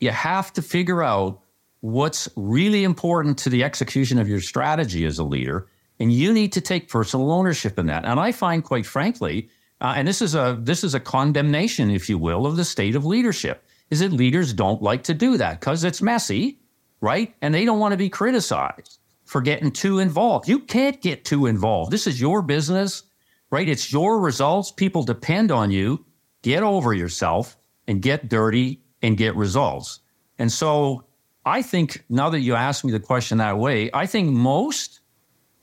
You 0.02 0.12
have 0.12 0.52
to 0.54 0.62
figure 0.62 1.02
out 1.02 1.40
what's 1.80 2.28
really 2.36 2.84
important 2.84 3.38
to 3.40 3.50
the 3.50 3.64
execution 3.64 4.20
of 4.20 4.28
your 4.28 4.42
strategy 4.42 5.06
as 5.06 5.20
a 5.20 5.24
leader. 5.24 5.68
And 6.00 6.12
you 6.12 6.34
need 6.34 6.52
to 6.54 6.62
take 6.62 6.90
personal 6.90 7.32
ownership 7.32 7.78
in 7.78 7.86
that. 7.86 8.06
And 8.06 8.20
I 8.20 8.32
find, 8.32 8.64
quite 8.64 8.86
frankly, 8.86 9.50
uh, 9.80 9.94
and 9.96 10.08
this 10.08 10.22
is 10.22 10.36
a 10.36 10.58
this 10.60 10.84
is 10.84 10.94
a 10.94 11.00
condemnation, 11.00 11.90
if 11.90 12.10
you 12.10 12.18
will, 12.18 12.46
of 12.46 12.56
the 12.56 12.66
state 12.66 12.96
of 12.96 13.06
leadership. 13.06 13.64
Is 13.90 14.00
that 14.00 14.12
leaders 14.12 14.54
don't 14.54 14.82
like 14.82 15.04
to 15.04 15.14
do 15.14 15.38
that 15.38 15.60
because 15.60 15.84
it's 15.84 16.02
messy, 16.02 16.60
right? 17.02 17.36
And 17.42 17.54
they 17.54 17.66
don't 17.66 17.80
want 17.80 17.92
to 17.94 17.98
be 17.98 18.10
criticized 18.10 19.00
for 19.26 19.42
getting 19.42 19.72
too 19.72 20.00
involved. 20.00 20.48
You 20.48 20.60
can't 20.60 21.02
get 21.02 21.26
too 21.26 21.46
involved. 21.46 21.92
This 21.92 22.08
is 22.08 22.22
your 22.22 22.42
business, 22.42 23.04
right? 23.50 23.68
It's 23.68 23.92
your 23.92 24.20
results. 24.20 24.72
People 24.72 25.04
depend 25.04 25.52
on 25.52 25.72
you. 25.72 26.06
Get 26.42 26.64
over 26.64 26.94
yourself 26.94 27.58
and 27.88 28.02
get 28.02 28.30
dirty 28.30 28.81
and 29.02 29.18
get 29.18 29.36
results. 29.36 30.00
And 30.40 30.52
so 30.52 31.06
I 31.46 31.62
think 31.62 32.04
now 32.10 32.30
that 32.30 32.42
you 32.42 32.56
ask 32.56 32.84
me 32.84 32.92
the 32.92 33.00
question 33.00 33.40
that 33.40 33.58
way, 33.58 33.90
I 33.94 34.06
think 34.06 34.30
most 34.30 35.00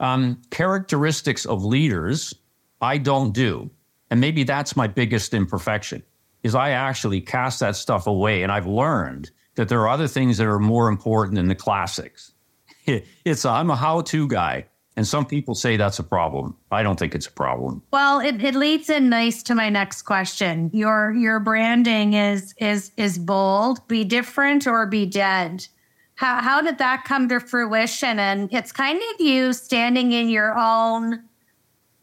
um, 0.00 0.40
characteristics 0.50 1.46
of 1.46 1.64
leaders 1.64 2.34
I 2.80 2.98
don't 2.98 3.32
do. 3.32 3.70
And 4.10 4.20
maybe 4.20 4.44
that's 4.44 4.76
my 4.76 4.86
biggest 4.86 5.34
imperfection 5.34 6.02
is 6.42 6.54
I 6.54 6.70
actually 6.70 7.20
cast 7.20 7.60
that 7.60 7.76
stuff 7.76 8.06
away. 8.06 8.42
And 8.42 8.52
I've 8.52 8.66
learned 8.66 9.30
that 9.56 9.68
there 9.68 9.80
are 9.80 9.88
other 9.88 10.06
things 10.06 10.38
that 10.38 10.46
are 10.46 10.60
more 10.60 10.88
important 10.88 11.34
than 11.34 11.48
the 11.48 11.54
classics. 11.54 12.32
It's 13.24 13.44
i 13.44 13.60
I'm 13.60 13.68
a 13.68 13.76
how-to 13.76 14.28
guy. 14.28 14.64
And 14.98 15.06
some 15.06 15.26
people 15.26 15.54
say 15.54 15.76
that's 15.76 16.00
a 16.00 16.02
problem. 16.02 16.56
I 16.72 16.82
don't 16.82 16.98
think 16.98 17.14
it's 17.14 17.28
a 17.28 17.30
problem. 17.30 17.82
Well, 17.92 18.18
it, 18.18 18.42
it 18.42 18.56
leads 18.56 18.90
in 18.90 19.08
nice 19.08 19.44
to 19.44 19.54
my 19.54 19.68
next 19.68 20.02
question. 20.02 20.70
Your 20.74 21.14
your 21.14 21.38
branding 21.38 22.14
is 22.14 22.52
is 22.58 22.90
is 22.96 23.16
bold, 23.16 23.86
be 23.86 24.02
different 24.02 24.66
or 24.66 24.86
be 24.86 25.06
dead. 25.06 25.68
How 26.16 26.42
how 26.42 26.60
did 26.60 26.78
that 26.78 27.04
come 27.04 27.28
to 27.28 27.38
fruition? 27.38 28.18
And 28.18 28.52
it's 28.52 28.72
kind 28.72 28.98
of 28.98 29.20
you 29.24 29.52
standing 29.52 30.10
in 30.10 30.30
your 30.30 30.58
own 30.58 31.22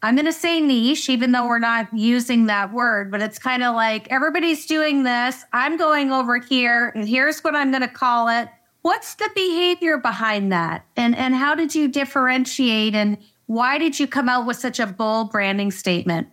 I'm 0.02 0.14
going 0.14 0.26
to 0.26 0.32
say 0.32 0.60
niche, 0.60 1.10
even 1.10 1.32
though 1.32 1.46
we're 1.46 1.58
not 1.58 1.88
using 1.92 2.46
that 2.46 2.72
word, 2.72 3.10
but 3.10 3.20
it's 3.20 3.38
kind 3.38 3.62
of 3.62 3.74
like 3.74 4.10
everybody's 4.10 4.64
doing 4.64 5.02
this. 5.02 5.44
I'm 5.52 5.76
going 5.76 6.12
over 6.12 6.38
here, 6.38 6.92
and 6.94 7.06
here's 7.06 7.40
what 7.40 7.54
I'm 7.54 7.70
going 7.70 7.82
to 7.82 7.88
call 7.88 8.28
it. 8.28 8.48
What's 8.86 9.16
the 9.16 9.28
behavior 9.34 9.98
behind 9.98 10.52
that? 10.52 10.86
And, 10.96 11.16
and 11.16 11.34
how 11.34 11.56
did 11.56 11.74
you 11.74 11.88
differentiate? 11.88 12.94
And 12.94 13.18
why 13.46 13.78
did 13.78 13.98
you 13.98 14.06
come 14.06 14.28
out 14.28 14.46
with 14.46 14.58
such 14.58 14.78
a 14.78 14.86
bold 14.86 15.32
branding 15.32 15.72
statement? 15.72 16.28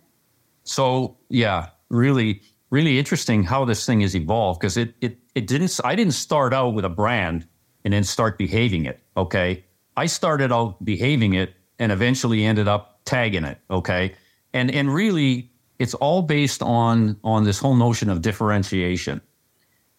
So, 0.62 1.16
yeah, 1.30 1.70
really, 1.88 2.42
really 2.70 2.96
interesting 2.96 3.42
how 3.42 3.64
this 3.64 3.84
thing 3.84 4.02
has 4.02 4.14
evolved 4.14 4.60
because 4.60 4.76
it, 4.76 4.94
it, 5.00 5.18
it 5.34 5.48
didn't, 5.48 5.80
I 5.82 5.96
didn't 5.96 6.14
start 6.14 6.54
out 6.54 6.74
with 6.74 6.84
a 6.84 6.88
brand 6.88 7.44
and 7.84 7.92
then 7.92 8.04
start 8.04 8.38
behaving 8.38 8.84
it. 8.84 9.00
Okay. 9.16 9.64
I 9.96 10.06
started 10.06 10.52
out 10.52 10.84
behaving 10.84 11.34
it 11.34 11.54
and 11.80 11.90
eventually 11.90 12.44
ended 12.44 12.68
up 12.68 13.00
tagging 13.04 13.42
it. 13.42 13.58
Okay. 13.68 14.14
And, 14.52 14.70
and 14.70 14.94
really, 14.94 15.50
it's 15.80 15.94
all 15.94 16.22
based 16.22 16.62
on, 16.62 17.18
on 17.24 17.42
this 17.42 17.58
whole 17.58 17.74
notion 17.74 18.10
of 18.10 18.22
differentiation. 18.22 19.20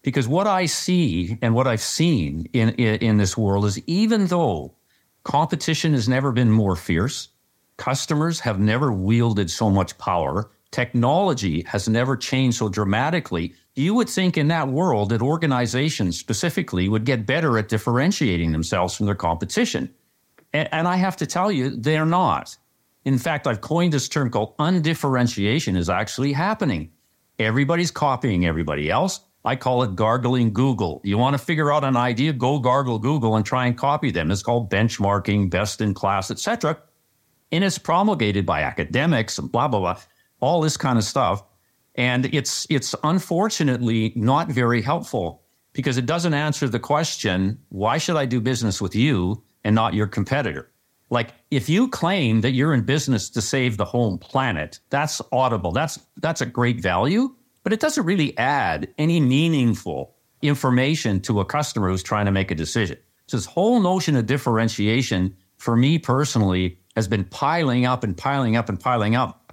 Because 0.06 0.28
what 0.28 0.46
I 0.46 0.68
see 0.68 1.36
and 1.42 1.56
what 1.56 1.66
I've 1.66 1.82
seen 1.82 2.48
in, 2.54 2.70
in, 2.76 2.98
in 2.98 3.18
this 3.18 3.36
world 3.36 3.66
is 3.66 3.82
even 3.88 4.28
though 4.28 4.76
competition 5.24 5.94
has 5.94 6.08
never 6.08 6.32
been 6.32 6.52
more 6.52 6.76
fierce, 6.76 7.30
customers 7.78 8.40
have 8.42 8.60
never 8.60 8.92
wielded 8.92 9.50
so 9.50 9.68
much 9.72 9.98
power, 9.98 10.52
technology 10.70 11.64
has 11.64 11.90
never 11.90 12.16
changed 12.16 12.58
so 12.58 12.70
dramatically, 12.70 13.56
you 13.74 13.96
would 13.96 14.08
think 14.08 14.38
in 14.38 14.48
that 14.50 14.68
world 14.68 15.10
that 15.10 15.24
organizations 15.24 16.20
specifically 16.20 16.88
would 16.88 17.04
get 17.04 17.26
better 17.26 17.58
at 17.58 17.68
differentiating 17.68 18.52
themselves 18.52 18.96
from 18.96 19.08
their 19.08 19.16
competition. 19.16 19.92
And, 20.54 20.70
and 20.72 20.88
I 20.88 20.98
have 20.98 21.18
to 21.18 21.26
tell 21.26 21.52
you, 21.52 21.72
they're 21.72 22.06
not. 22.06 22.56
In 23.06 23.18
fact, 23.18 23.48
I've 23.48 23.62
coined 23.62 23.94
this 23.94 24.08
term 24.08 24.30
called 24.30 24.54
undifferentiation 24.60 25.76
is 25.76 25.90
actually 25.90 26.34
happening. 26.34 26.92
Everybody's 27.40 27.90
copying 27.90 28.46
everybody 28.46 28.92
else. 28.92 29.22
I 29.46 29.56
call 29.56 29.84
it 29.84 29.96
gargling 29.96 30.52
Google. 30.52 31.02
You 31.04 31.20
want 31.20 31.36
to 31.36 31.38
figure 31.38 31.72
out 31.72 31.84
an 31.84 31.96
idea, 31.96 32.34
go 32.34 32.58
gargle 32.58 32.98
Google 32.98 33.36
and 33.36 33.46
try 33.46 33.68
and 33.68 33.78
copy 33.78 34.10
them. 34.10 34.32
It's 34.32 34.42
called 34.42 34.72
benchmarking, 34.72 35.52
best 35.52 35.82
in 35.82 35.94
class, 35.94 36.32
etc. 36.32 36.78
And 37.52 37.64
it's 37.64 37.78
promulgated 37.78 38.46
by 38.46 38.64
academics 38.64 39.38
and 39.38 39.52
blah 39.52 39.68
blah 39.68 39.80
blah, 39.80 40.02
all 40.40 40.62
this 40.62 40.78
kind 40.78 40.98
of 40.98 41.04
stuff. 41.04 41.44
And 41.94 42.26
it's 42.34 42.66
it's 42.70 42.96
unfortunately 43.04 44.14
not 44.16 44.50
very 44.50 44.82
helpful 44.82 45.44
because 45.74 45.98
it 45.98 46.08
doesn't 46.08 46.34
answer 46.34 46.68
the 46.68 46.80
question, 46.80 47.60
why 47.70 48.00
should 48.00 48.16
I 48.16 48.26
do 48.26 48.42
business 48.42 48.82
with 48.82 48.96
you 48.96 49.44
and 49.64 49.76
not 49.76 49.94
your 49.94 50.08
competitor? 50.08 50.72
Like 51.10 51.34
if 51.52 51.70
you 51.70 51.88
claim 51.88 52.42
that 52.42 52.52
you're 52.52 52.74
in 52.74 52.82
business 52.82 53.30
to 53.30 53.42
save 53.42 53.78
the 53.78 53.86
whole 53.86 54.18
planet, 54.18 54.80
that's 54.90 55.22
audible. 55.32 55.72
That's 55.72 56.00
that's 56.18 56.42
a 56.42 56.46
great 56.46 56.82
value, 56.82 57.36
but 57.66 57.74
it 57.74 57.80
doesn't 57.80 58.06
really 58.06 58.38
add 58.38 58.88
any 59.00 59.20
meaningful 59.20 60.16
information 60.44 61.20
to 61.20 61.40
a 61.40 61.46
customer 61.46 61.90
who's 61.90 62.04
trying 62.04 62.26
to 62.28 62.32
make 62.32 62.52
a 62.52 62.56
decision. 62.56 62.96
So 63.26 63.38
this 63.38 63.48
whole 63.48 63.80
notion 63.80 64.16
of 64.16 64.28
differentiation 64.28 65.36
for 65.58 65.76
me 65.76 65.98
personally 65.98 66.78
has 66.96 67.08
been 67.08 67.24
piling 67.24 67.84
up 67.84 68.04
and 68.04 68.16
piling 68.16 68.56
up 68.56 68.70
and 68.70 68.80
piling 68.80 69.16
up. 69.16 69.52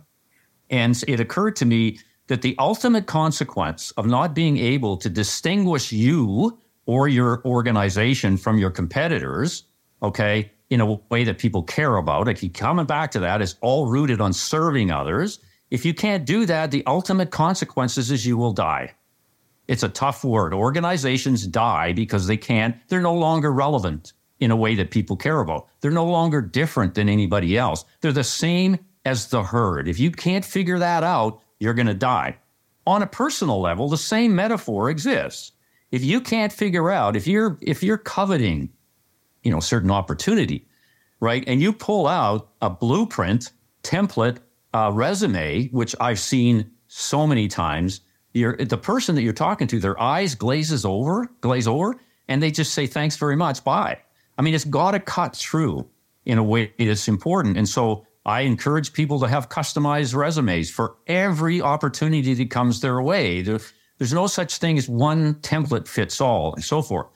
And 0.69 1.03
it 1.09 1.21
occurred 1.21 1.57
to 1.57 1.65
me 1.65 2.01
that 2.27 2.43
the 2.43 2.55
ultimate 2.59 3.07
consequence 3.07 3.93
of 3.93 4.05
not 4.05 4.35
being 4.35 4.59
able 4.59 4.99
to 4.99 5.09
distinguish 5.09 5.91
you 5.91 6.59
or 6.85 7.09
your 7.09 7.43
organization 7.47 8.37
from 8.37 8.59
your 8.59 8.71
competitors, 8.71 9.65
okay, 10.03 10.53
in 10.69 10.83
a 10.83 10.95
way 11.11 11.25
that 11.25 11.39
people 11.39 11.63
care 11.63 11.97
about. 11.97 12.29
I 12.29 12.35
keep 12.35 12.53
coming 12.53 12.85
back 12.85 13.11
to 13.13 13.21
that. 13.21 13.41
Is 13.41 13.57
all 13.63 13.87
rooted 13.87 14.21
on 14.21 14.35
serving 14.35 14.91
others. 14.91 15.39
If 15.73 15.87
you 15.87 15.95
can't 15.95 16.27
do 16.27 16.45
that, 16.45 16.71
the 16.71 16.85
ultimate 16.87 17.31
consequences 17.31 18.11
is 18.11 18.27
you 18.27 18.37
will 18.37 18.53
die. 18.53 18.95
It's 19.69 19.83
a 19.83 19.89
tough 19.89 20.23
word. 20.23 20.53
Organizations 20.53 21.47
die 21.47 21.95
because 21.95 22.27
they 22.27 22.37
can't, 22.37 22.77
they're 22.89 23.01
no 23.01 23.15
longer 23.15 23.51
relevant 23.51 24.13
in 24.39 24.51
a 24.51 24.57
way 24.57 24.75
that 24.75 24.91
people 24.91 25.17
care 25.17 25.41
about. 25.41 25.69
They're 25.81 25.91
no 25.91 26.05
longer 26.05 26.43
different 26.43 26.95
than 26.95 27.09
anybody 27.09 27.57
else. 27.57 27.87
They're 28.03 28.13
the 28.13 28.23
same 28.23 28.81
as 29.07 29.29
the 29.29 29.43
herd. 29.43 29.89
If 29.89 29.99
you 29.99 30.11
can't 30.11 30.45
figure 30.45 30.79
that 30.79 31.05
out, 31.05 31.41
you're 31.59 31.73
going 31.73 31.87
to 31.87 31.95
die. 31.95 32.37
On 32.87 33.01
a 33.01 33.07
personal 33.07 33.59
level, 33.59 33.89
the 33.89 33.97
same 33.97 34.35
metaphor 34.35 34.91
exists. 34.91 35.53
If 35.91 36.05
you 36.05 36.21
can't 36.21 36.53
figure 36.53 36.91
out, 36.91 37.17
if 37.17 37.27
you're 37.27 37.57
if 37.63 37.83
you're 37.83 37.97
coveting 37.97 38.69
you 39.43 39.51
know 39.51 39.61
certain 39.61 39.91
opportunity, 39.91 40.67
right? 41.21 41.45
And 41.47 41.63
you 41.63 41.73
pull 41.73 42.07
out 42.07 42.51
a 42.61 42.69
blueprint 42.69 43.53
template 43.83 44.39
uh, 44.75 44.91
resume, 44.93 45.69
which 45.69 45.95
I've 46.01 46.19
seen 46.19 46.71
so 46.89 47.27
many 47.27 47.49
times. 47.49 48.01
You're 48.33 48.57
the 48.57 48.79
person 48.79 49.15
that 49.15 49.23
you're 49.23 49.33
talking 49.33 49.67
to, 49.69 49.79
their 49.79 50.01
eyes 50.01 50.35
glazes 50.35 50.85
over, 50.85 51.29
glaze 51.41 51.69
over, 51.69 52.01
and 52.29 52.43
they 52.43 52.51
just 52.51 52.73
say 52.73 52.87
thanks 52.87 53.17
very 53.17 53.37
much, 53.37 53.63
bye. 53.63 53.99
I 54.39 54.43
mean, 54.43 54.55
it's 54.55 54.65
got 54.65 54.93
to 54.93 55.01
cut 55.01 55.37
through 55.37 55.87
in 56.25 56.39
a 56.39 56.43
way 56.43 56.73
that's 56.79 57.09
important, 57.09 57.57
and 57.57 57.69
so 57.69 58.07
I 58.25 58.43
encourage 58.43 58.93
people 58.93 59.21
to 59.21 59.29
have 59.29 59.49
customized 59.49 60.15
resumes 60.15 60.71
for 60.71 60.97
every 61.07 61.61
opportunity 61.61 62.35
that 62.35 62.51
comes 62.51 62.81
their 62.81 63.03
way. 63.03 63.43
There, 63.43 63.59
there's 63.99 64.13
no 64.13 64.27
such 64.27 64.59
thing 64.59 64.79
as 64.79 64.89
one 64.89 65.35
template 65.37 65.89
fits 65.89 66.21
all, 66.21 66.55
and 66.55 66.65
so 66.65 66.83
forth. 66.83 67.09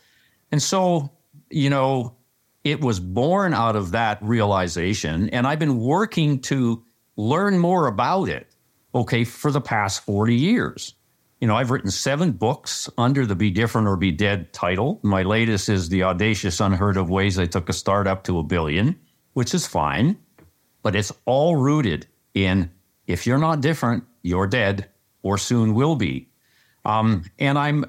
And 0.52 0.62
so, 0.62 1.10
you 1.50 1.70
know, 1.70 2.16
it 2.64 2.80
was 2.80 2.98
born 2.98 3.54
out 3.54 3.76
of 3.76 3.92
that 3.92 4.18
realization. 4.20 5.30
And 5.30 5.46
I've 5.46 5.58
been 5.60 5.78
working 5.78 6.40
to 6.42 6.82
learn 7.16 7.58
more 7.58 7.86
about 7.86 8.28
it 8.28 8.48
okay, 8.96 9.24
for 9.24 9.50
the 9.50 9.60
past 9.60 10.04
40 10.04 10.34
years. 10.34 10.94
You 11.40 11.46
know, 11.46 11.56
I've 11.56 11.70
written 11.70 11.90
seven 11.90 12.32
books 12.32 12.88
under 12.96 13.26
the 13.26 13.34
Be 13.34 13.50
Different 13.50 13.86
or 13.86 13.96
Be 13.96 14.10
Dead 14.10 14.52
title. 14.54 15.00
My 15.02 15.22
latest 15.22 15.68
is 15.68 15.90
The 15.90 16.02
Audacious 16.02 16.60
Unheard 16.60 16.96
of 16.96 17.10
Ways 17.10 17.38
I 17.38 17.44
Took 17.44 17.68
a 17.68 17.74
Startup 17.74 18.24
to 18.24 18.38
a 18.38 18.42
Billion, 18.42 18.98
which 19.34 19.52
is 19.52 19.66
fine, 19.66 20.16
but 20.82 20.96
it's 20.96 21.12
all 21.26 21.56
rooted 21.56 22.06
in 22.32 22.70
if 23.06 23.26
you're 23.26 23.38
not 23.38 23.60
different, 23.60 24.04
you're 24.22 24.46
dead 24.46 24.88
or 25.22 25.36
soon 25.36 25.74
will 25.74 25.94
be. 25.94 26.28
Um, 26.86 27.24
and 27.38 27.58
I'm, 27.58 27.84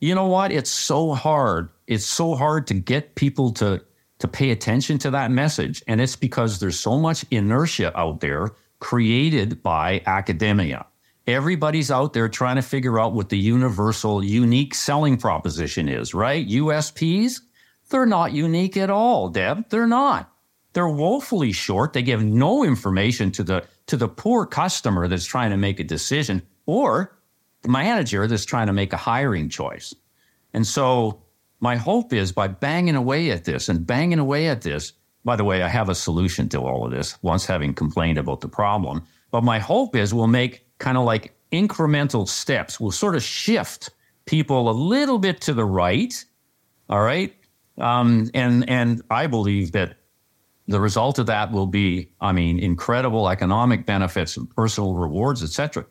you 0.00 0.14
know 0.14 0.26
what? 0.26 0.52
It's 0.52 0.70
so 0.70 1.14
hard. 1.14 1.70
It's 1.86 2.04
so 2.04 2.34
hard 2.34 2.66
to 2.68 2.74
get 2.74 3.14
people 3.14 3.52
to 3.52 3.82
to 4.20 4.28
pay 4.28 4.50
attention 4.50 4.98
to 4.98 5.10
that 5.10 5.30
message, 5.30 5.82
and 5.86 6.00
it's 6.00 6.16
because 6.16 6.60
there's 6.60 6.78
so 6.78 6.98
much 6.98 7.24
inertia 7.30 7.98
out 7.98 8.20
there 8.20 8.50
created 8.78 9.62
by 9.62 10.02
academia. 10.06 10.86
Everybody's 11.26 11.90
out 11.90 12.12
there 12.12 12.28
trying 12.28 12.56
to 12.56 12.62
figure 12.62 12.98
out 12.98 13.12
what 13.12 13.28
the 13.28 13.38
universal, 13.38 14.22
unique 14.22 14.74
selling 14.74 15.16
proposition 15.16 15.88
is, 15.88 16.14
right? 16.14 16.46
USPs, 16.46 17.40
they're 17.88 18.06
not 18.06 18.32
unique 18.32 18.76
at 18.76 18.90
all, 18.90 19.28
Deb. 19.28 19.68
They're 19.68 19.86
not. 19.86 20.32
They're 20.72 20.88
woefully 20.88 21.52
short. 21.52 21.92
They 21.92 22.02
give 22.02 22.22
no 22.22 22.62
information 22.62 23.32
to 23.32 23.42
the 23.42 23.64
to 23.86 23.96
the 23.96 24.08
poor 24.08 24.46
customer 24.46 25.08
that's 25.08 25.24
trying 25.24 25.50
to 25.50 25.56
make 25.56 25.80
a 25.80 25.84
decision 25.84 26.42
or 26.66 27.18
the 27.62 27.68
manager 27.68 28.26
that's 28.28 28.44
trying 28.44 28.68
to 28.68 28.72
make 28.72 28.92
a 28.92 28.96
hiring 28.96 29.48
choice. 29.48 29.94
And 30.54 30.64
so 30.64 31.22
my 31.60 31.76
hope 31.76 32.12
is 32.12 32.32
by 32.32 32.48
banging 32.48 32.96
away 32.96 33.30
at 33.30 33.44
this 33.44 33.68
and 33.68 33.86
banging 33.86 34.18
away 34.18 34.48
at 34.48 34.62
this, 34.62 34.92
by 35.24 35.36
the 35.36 35.44
way, 35.44 35.62
I 35.62 35.68
have 35.68 35.88
a 35.88 35.94
solution 35.94 36.48
to 36.50 36.60
all 36.60 36.86
of 36.86 36.90
this 36.90 37.18
once 37.22 37.44
having 37.44 37.74
complained 37.74 38.18
about 38.18 38.40
the 38.40 38.48
problem. 38.48 39.02
But 39.30 39.44
my 39.44 39.58
hope 39.58 39.94
is 39.94 40.14
we'll 40.14 40.26
make 40.26 40.66
kind 40.78 40.96
of 40.96 41.04
like 41.04 41.34
incremental 41.52 42.26
steps. 42.26 42.80
We'll 42.80 42.90
sort 42.90 43.14
of 43.14 43.22
shift 43.22 43.90
people 44.24 44.70
a 44.70 44.72
little 44.72 45.18
bit 45.18 45.40
to 45.42 45.52
the 45.52 45.64
right. 45.64 46.24
All 46.88 47.02
right. 47.02 47.34
Um, 47.78 48.30
and 48.34 48.68
and 48.68 49.02
I 49.10 49.26
believe 49.26 49.72
that 49.72 49.96
the 50.66 50.80
result 50.80 51.18
of 51.18 51.26
that 51.26 51.52
will 51.52 51.66
be, 51.66 52.10
I 52.20 52.32
mean, 52.32 52.58
incredible 52.58 53.28
economic 53.28 53.86
benefits 53.86 54.36
and 54.36 54.48
personal 54.50 54.94
rewards, 54.94 55.42
etc. 55.42 55.84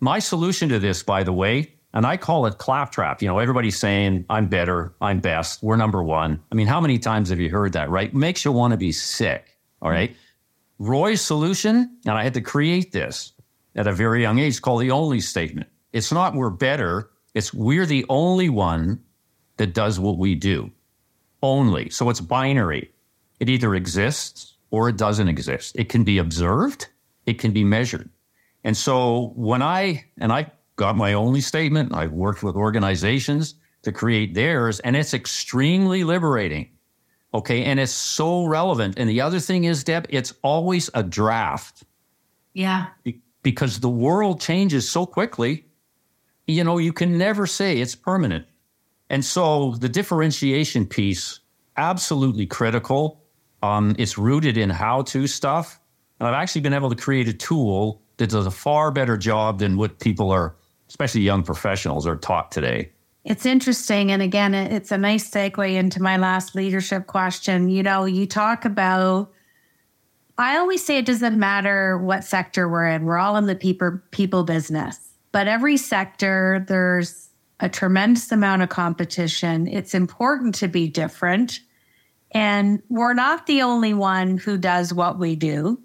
My 0.00 0.18
solution 0.18 0.68
to 0.70 0.78
this, 0.78 1.02
by 1.02 1.22
the 1.22 1.32
way, 1.32 1.74
and 1.94 2.04
I 2.04 2.16
call 2.16 2.44
it 2.46 2.58
claptrap. 2.58 3.22
You 3.22 3.28
know, 3.28 3.38
everybody's 3.38 3.78
saying, 3.78 4.26
I'm 4.28 4.48
better, 4.48 4.92
I'm 5.00 5.20
best, 5.20 5.62
we're 5.62 5.76
number 5.76 6.02
one. 6.02 6.42
I 6.50 6.54
mean, 6.56 6.66
how 6.66 6.80
many 6.80 6.98
times 6.98 7.30
have 7.30 7.38
you 7.40 7.48
heard 7.48 7.72
that, 7.72 7.88
right? 7.88 8.12
Makes 8.12 8.44
you 8.44 8.52
want 8.52 8.72
to 8.72 8.76
be 8.76 8.92
sick. 8.92 9.56
All 9.80 9.90
right. 9.90 10.14
Roy's 10.80 11.20
solution, 11.20 11.96
and 12.04 12.18
I 12.18 12.24
had 12.24 12.34
to 12.34 12.40
create 12.40 12.90
this 12.90 13.32
at 13.76 13.86
a 13.86 13.92
very 13.92 14.22
young 14.22 14.40
age, 14.40 14.60
called 14.60 14.82
the 14.82 14.90
only 14.90 15.20
statement. 15.20 15.68
It's 15.92 16.10
not 16.10 16.34
we're 16.34 16.50
better, 16.50 17.10
it's 17.32 17.54
we're 17.54 17.86
the 17.86 18.04
only 18.08 18.48
one 18.48 19.00
that 19.56 19.72
does 19.72 20.00
what 20.00 20.18
we 20.18 20.34
do. 20.34 20.70
Only. 21.42 21.90
So 21.90 22.10
it's 22.10 22.20
binary. 22.20 22.90
It 23.38 23.48
either 23.48 23.74
exists 23.74 24.56
or 24.70 24.88
it 24.88 24.96
doesn't 24.96 25.28
exist. 25.28 25.76
It 25.76 25.88
can 25.88 26.02
be 26.02 26.18
observed, 26.18 26.88
it 27.26 27.38
can 27.38 27.52
be 27.52 27.62
measured. 27.62 28.10
And 28.64 28.76
so 28.76 29.32
when 29.36 29.62
I, 29.62 30.06
and 30.18 30.32
I 30.32 30.50
got 30.76 30.96
my 30.96 31.12
only 31.12 31.40
statement. 31.40 31.94
I've 31.94 32.12
worked 32.12 32.42
with 32.42 32.56
organizations 32.56 33.54
to 33.82 33.92
create 33.92 34.34
theirs, 34.34 34.80
and 34.80 34.96
it's 34.96 35.14
extremely 35.14 36.04
liberating. 36.04 36.70
Okay. 37.34 37.64
And 37.64 37.80
it's 37.80 37.92
so 37.92 38.46
relevant. 38.46 38.94
And 38.96 39.10
the 39.10 39.20
other 39.20 39.40
thing 39.40 39.64
is, 39.64 39.82
Deb, 39.82 40.06
it's 40.08 40.32
always 40.42 40.88
a 40.94 41.02
draft. 41.02 41.82
Yeah. 42.52 42.86
because 43.42 43.80
the 43.80 43.88
world 43.88 44.40
changes 44.40 44.88
so 44.88 45.04
quickly, 45.04 45.66
you 46.46 46.62
know, 46.62 46.78
you 46.78 46.92
can 46.92 47.18
never 47.18 47.46
say 47.46 47.78
it's 47.78 47.96
permanent. 47.96 48.46
And 49.10 49.24
so 49.24 49.72
the 49.80 49.88
differentiation 49.88 50.86
piece, 50.86 51.40
absolutely 51.76 52.46
critical. 52.46 53.22
Um, 53.62 53.96
it's 53.98 54.16
rooted 54.16 54.56
in 54.56 54.70
how 54.70 55.02
to 55.02 55.26
stuff. 55.26 55.80
And 56.20 56.28
I've 56.28 56.34
actually 56.34 56.60
been 56.60 56.72
able 56.72 56.90
to 56.90 56.96
create 56.96 57.28
a 57.28 57.32
tool 57.32 58.02
that 58.18 58.30
does 58.30 58.46
a 58.46 58.50
far 58.50 58.92
better 58.92 59.16
job 59.16 59.58
than 59.58 59.76
what 59.76 59.98
people 59.98 60.30
are 60.30 60.54
especially 60.94 61.22
young 61.22 61.42
professionals, 61.42 62.06
are 62.06 62.14
taught 62.14 62.52
today. 62.52 62.88
It's 63.24 63.44
interesting. 63.44 64.12
And 64.12 64.22
again, 64.22 64.54
it's 64.54 64.92
a 64.92 64.96
nice 64.96 65.28
segue 65.28 65.74
into 65.74 66.00
my 66.00 66.16
last 66.16 66.54
leadership 66.54 67.08
question. 67.08 67.68
You 67.68 67.82
know, 67.82 68.04
you 68.04 68.28
talk 68.28 68.64
about, 68.64 69.32
I 70.38 70.56
always 70.56 70.86
say 70.86 70.98
it 70.98 71.04
doesn't 71.04 71.36
matter 71.36 71.98
what 71.98 72.22
sector 72.22 72.68
we're 72.68 72.86
in, 72.86 73.06
we're 73.06 73.18
all 73.18 73.36
in 73.36 73.46
the 73.46 73.56
people, 73.56 73.98
people 74.12 74.44
business. 74.44 75.00
But 75.32 75.48
every 75.48 75.78
sector, 75.78 76.64
there's 76.68 77.28
a 77.58 77.68
tremendous 77.68 78.30
amount 78.30 78.62
of 78.62 78.68
competition. 78.68 79.66
It's 79.66 79.94
important 79.94 80.54
to 80.56 80.68
be 80.68 80.86
different. 80.86 81.58
And 82.30 82.80
we're 82.88 83.14
not 83.14 83.48
the 83.48 83.62
only 83.62 83.94
one 83.94 84.38
who 84.38 84.56
does 84.58 84.94
what 84.94 85.18
we 85.18 85.34
do 85.34 85.82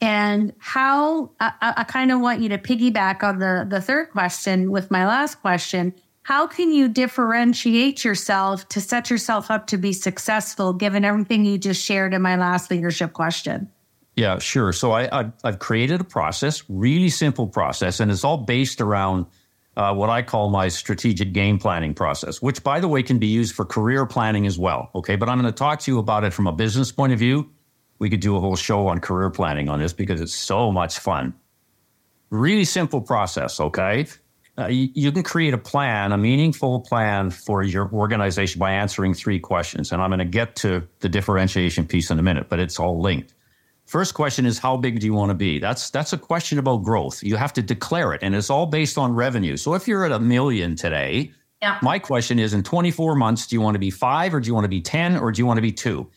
and 0.00 0.52
how 0.58 1.30
I, 1.40 1.52
I 1.60 1.84
kind 1.84 2.12
of 2.12 2.20
want 2.20 2.40
you 2.40 2.48
to 2.50 2.58
piggyback 2.58 3.22
on 3.22 3.38
the, 3.38 3.66
the 3.68 3.80
third 3.80 4.10
question 4.10 4.70
with 4.70 4.90
my 4.90 5.06
last 5.06 5.40
question. 5.40 5.94
How 6.22 6.46
can 6.46 6.72
you 6.72 6.88
differentiate 6.88 8.04
yourself 8.04 8.68
to 8.70 8.80
set 8.80 9.10
yourself 9.10 9.50
up 9.50 9.68
to 9.68 9.78
be 9.78 9.92
successful 9.92 10.72
given 10.72 11.04
everything 11.04 11.44
you 11.44 11.56
just 11.56 11.84
shared 11.84 12.12
in 12.14 12.20
my 12.20 12.36
last 12.36 12.70
leadership 12.70 13.12
question? 13.12 13.70
Yeah, 14.16 14.38
sure. 14.38 14.72
So 14.72 14.92
I, 14.92 15.20
I, 15.20 15.32
have 15.44 15.58
created 15.58 16.00
a 16.00 16.04
process, 16.04 16.64
really 16.68 17.10
simple 17.10 17.46
process, 17.46 18.00
and 18.00 18.10
it's 18.10 18.24
all 18.24 18.38
based 18.38 18.80
around 18.80 19.26
uh, 19.76 19.94
what 19.94 20.08
I 20.08 20.22
call 20.22 20.48
my 20.48 20.68
strategic 20.68 21.34
game 21.34 21.58
planning 21.58 21.92
process, 21.92 22.40
which, 22.40 22.62
by 22.62 22.80
the 22.80 22.88
way, 22.88 23.02
can 23.02 23.18
be 23.18 23.26
used 23.26 23.54
for 23.54 23.66
career 23.66 24.06
planning 24.06 24.46
as 24.46 24.58
well. 24.58 24.90
Okay, 24.94 25.16
but 25.16 25.28
I'm 25.28 25.38
going 25.38 25.52
to 25.52 25.56
talk 25.56 25.80
to 25.80 25.90
you 25.90 25.98
about 25.98 26.24
it 26.24 26.32
from 26.32 26.46
a 26.46 26.52
business 26.52 26.90
point 26.90 27.12
of 27.12 27.18
view 27.18 27.50
we 27.98 28.10
could 28.10 28.20
do 28.20 28.36
a 28.36 28.40
whole 28.40 28.56
show 28.56 28.86
on 28.86 29.00
career 29.00 29.30
planning 29.30 29.68
on 29.68 29.78
this 29.78 29.92
because 29.92 30.20
it's 30.20 30.34
so 30.34 30.70
much 30.70 30.98
fun. 30.98 31.34
Really 32.30 32.64
simple 32.64 33.00
process, 33.00 33.60
okay? 33.60 34.06
Uh, 34.58 34.66
you, 34.66 34.88
you, 34.94 35.12
can 35.12 35.22
create 35.22 35.52
a 35.52 35.58
plan, 35.58 36.12
a 36.12 36.18
meaningful 36.18 36.80
plan 36.80 37.30
for 37.30 37.62
your 37.62 37.90
organization 37.92 38.58
by 38.58 38.72
answering 38.72 39.12
three 39.12 39.38
questions. 39.38 39.92
And 39.92 40.00
I'm 40.00 40.08
going 40.08 40.18
to 40.18 40.24
get 40.24 40.56
to 40.56 40.86
the 41.00 41.08
differentiation 41.08 41.86
piece 41.86 42.10
in 42.10 42.18
a 42.18 42.22
minute, 42.22 42.48
but 42.48 42.58
it's 42.58 42.80
all 42.80 43.00
linked. 43.00 43.34
First 43.84 44.14
question 44.14 44.46
is 44.46 44.58
how 44.58 44.76
big 44.76 44.98
do 44.98 45.06
you 45.06 45.14
want 45.14 45.30
to 45.30 45.34
be? 45.34 45.60
That's 45.60 45.90
that's 45.90 46.12
a 46.12 46.18
question 46.18 46.58
about 46.58 46.82
growth. 46.82 47.22
You 47.22 47.36
have 47.36 47.52
to 47.52 47.62
declare 47.62 48.12
it, 48.14 48.22
and 48.22 48.34
it's 48.34 48.50
all 48.50 48.66
based 48.66 48.98
on 48.98 49.14
revenue. 49.14 49.56
So 49.56 49.74
if 49.74 49.86
you're 49.86 50.04
at 50.04 50.10
a 50.10 50.18
million 50.18 50.74
today, 50.74 51.30
yeah. 51.62 51.78
my 51.82 52.00
question 52.00 52.40
is: 52.40 52.52
in 52.52 52.64
24 52.64 53.14
months, 53.14 53.46
do 53.46 53.54
you 53.54 53.60
want 53.60 53.76
to 53.76 53.78
be 53.78 53.90
five, 53.90 54.34
or 54.34 54.40
do 54.40 54.48
you 54.48 54.54
want 54.54 54.64
to 54.64 54.68
be 54.68 54.80
10, 54.80 55.18
or 55.18 55.30
do 55.30 55.40
you 55.40 55.46
want 55.46 55.58
to 55.58 55.62
be 55.62 55.70
two? 55.70 56.10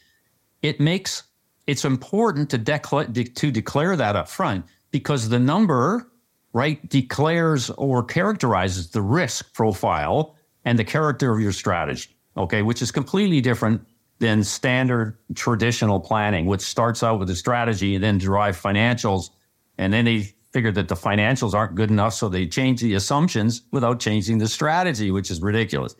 It 0.64 0.80
makes 0.80 1.24
it's 1.70 1.86
important 1.86 2.50
to, 2.50 2.58
decla- 2.58 3.14
de- 3.14 3.24
to 3.24 3.52
declare 3.52 3.96
that 3.96 4.16
up 4.16 4.28
front 4.28 4.66
because 4.90 5.30
the 5.30 5.38
number, 5.38 6.12
right, 6.52 6.90
declares 6.90 7.70
or 7.72 8.04
characterizes 8.04 8.90
the 8.90 9.04
risk 9.04 9.54
profile 9.54 10.36
and 10.66 10.80
the 10.80 10.84
character 10.84 11.32
of 11.32 11.40
your 11.40 11.52
strategy, 11.52 12.10
okay, 12.36 12.64
which 12.64 12.82
is 12.82 12.92
completely 12.92 13.40
different 13.40 13.86
than 14.18 14.44
standard 14.44 15.16
traditional 15.36 16.00
planning, 16.00 16.48
which 16.48 16.62
starts 16.62 17.04
out 17.04 17.20
with 17.20 17.30
a 17.30 17.36
strategy 17.36 17.94
and 17.94 18.04
then 18.04 18.18
derive 18.18 18.60
financials. 18.60 19.30
And 19.78 19.94
then 19.94 20.06
they 20.06 20.34
figure 20.52 20.72
that 20.72 20.88
the 20.88 20.96
financials 20.96 21.54
aren't 21.54 21.76
good 21.76 21.92
enough, 21.92 22.16
so 22.16 22.30
they 22.30 22.48
change 22.48 22.82
the 22.82 22.96
assumptions 22.96 23.62
without 23.72 24.00
changing 24.00 24.40
the 24.40 24.48
strategy, 24.48 25.12
which 25.12 25.30
is 25.30 25.40
ridiculous. 25.40 25.96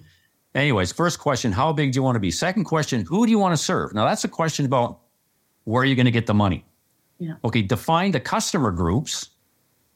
Anyways, 0.56 0.92
first 0.92 1.20
question, 1.20 1.52
how 1.52 1.72
big 1.72 1.92
do 1.92 1.98
you 1.98 2.04
want 2.04 2.16
to 2.16 2.20
be? 2.20 2.32
Second 2.32 2.64
question, 2.64 3.06
who 3.06 3.28
do 3.28 3.32
you 3.32 3.38
want 3.38 3.54
to 3.54 3.64
serve? 3.64 3.94
Now, 3.94 4.06
that's 4.06 4.24
a 4.24 4.28
question 4.28 4.66
about 4.66 5.02
where 5.64 5.84
are 5.84 5.86
you 5.86 5.96
going 5.96 6.06
to 6.06 6.12
get 6.12 6.26
the 6.28 6.34
money? 6.34 6.66
Yeah. 7.20 7.34
Okay, 7.44 7.62
define 7.62 8.12
the 8.12 8.20
customer 8.20 8.72
groups 8.72 9.30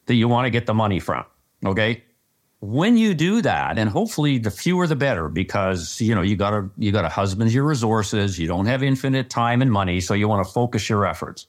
that 0.06 0.14
you 0.14 0.28
want 0.28 0.46
to 0.46 0.50
get 0.50 0.66
the 0.66 0.74
money 0.74 1.00
from. 1.00 1.24
Okay. 1.64 2.04
When 2.60 2.96
you 2.96 3.14
do 3.14 3.42
that, 3.42 3.78
and 3.78 3.90
hopefully 3.90 4.38
the 4.38 4.50
fewer 4.50 4.86
the 4.86 4.96
better, 4.96 5.28
because 5.28 6.00
you 6.00 6.14
know 6.14 6.22
you 6.22 6.34
gotta 6.34 6.70
you 6.78 6.92
gotta 6.92 7.10
husband 7.10 7.52
your 7.52 7.64
resources, 7.64 8.38
you 8.38 8.46
don't 8.46 8.64
have 8.64 8.82
infinite 8.82 9.28
time 9.28 9.60
and 9.60 9.70
money, 9.70 10.00
so 10.00 10.14
you 10.14 10.28
want 10.28 10.46
to 10.46 10.50
focus 10.50 10.88
your 10.88 11.04
efforts. 11.04 11.46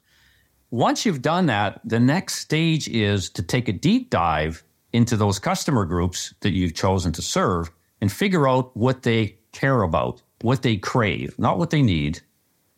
Once 0.72 1.06
you've 1.06 1.22
done 1.22 1.46
that, 1.46 1.80
the 1.86 2.00
next 2.00 2.36
stage 2.36 2.90
is 2.90 3.30
to 3.30 3.42
take 3.42 3.70
a 3.70 3.72
deep 3.72 4.10
dive 4.10 4.64
into 4.92 5.16
those 5.16 5.40
customer 5.40 5.86
groups 5.86 6.34
that 6.42 6.52
you've 6.52 6.74
chosen 6.74 7.14
to 7.14 7.22
serve 7.22 7.72
and 8.02 8.12
figure 8.12 8.48
out 8.48 8.76
what 8.76 9.04
they 9.04 9.38
care 9.54 9.84
about, 9.84 10.22
what 10.42 10.64
they 10.64 10.76
crave, 10.76 11.38
not 11.40 11.58
what 11.58 11.70
they 11.70 11.82
need, 11.82 12.22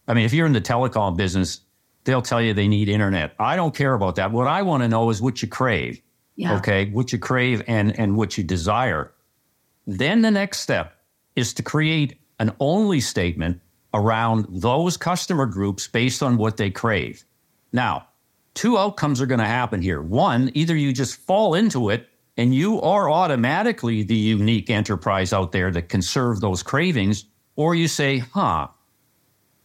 I 0.08 0.14
mean, 0.14 0.26
if 0.26 0.34
you're 0.34 0.48
in 0.48 0.54
the 0.54 0.62
telecom 0.62 1.18
business, 1.18 1.62
they'll 2.04 2.22
tell 2.22 2.42
you 2.42 2.54
they 2.54 2.68
need 2.68 2.90
internet. 2.90 3.36
I 3.40 3.56
don't 3.56 3.76
care 3.76 3.94
about 3.94 4.16
that. 4.16 4.32
What 4.32 4.48
I 4.48 4.62
want 4.62 4.84
to 4.84 4.88
know 4.88 5.10
is 5.10 5.22
what 5.22 5.42
you 5.42 5.48
crave. 5.48 6.02
Yeah. 6.36 6.58
Okay, 6.58 6.90
what 6.92 7.12
you 7.12 7.20
crave 7.20 7.64
and 7.68 7.98
and 8.00 8.16
what 8.16 8.38
you 8.38 8.44
desire. 8.44 9.12
Then 9.88 10.22
the 10.22 10.32
next 10.32 10.60
step 10.60 10.94
is 11.36 11.54
to 11.56 11.64
create 11.64 12.20
an 12.40 12.54
only 12.60 13.00
statement 13.00 13.60
around 13.94 14.46
those 14.50 14.98
customer 14.98 15.46
groups 15.46 15.88
based 15.88 16.22
on 16.22 16.38
what 16.38 16.58
they 16.58 16.70
crave. 16.70 17.24
Now, 17.74 18.08
two 18.54 18.78
outcomes 18.78 19.22
are 19.22 19.26
going 19.26 19.40
to 19.40 19.46
happen 19.46 19.82
here. 19.82 20.02
One, 20.02 20.52
either 20.54 20.76
you 20.76 20.94
just 20.94 21.16
fall 21.16 21.56
into 21.56 21.90
it 21.90 22.08
and 22.38 22.54
you 22.54 22.82
are 22.82 23.10
automatically 23.10 24.04
the 24.04 24.16
unique 24.16 24.70
enterprise 24.70 25.34
out 25.34 25.52
there 25.52 25.72
that 25.72 25.90
can 25.90 26.02
serve 26.02 26.40
those 26.40 26.62
cravings, 26.62 27.26
or 27.56 27.74
you 27.74 27.88
say, 27.88 28.20
huh, 28.20 28.68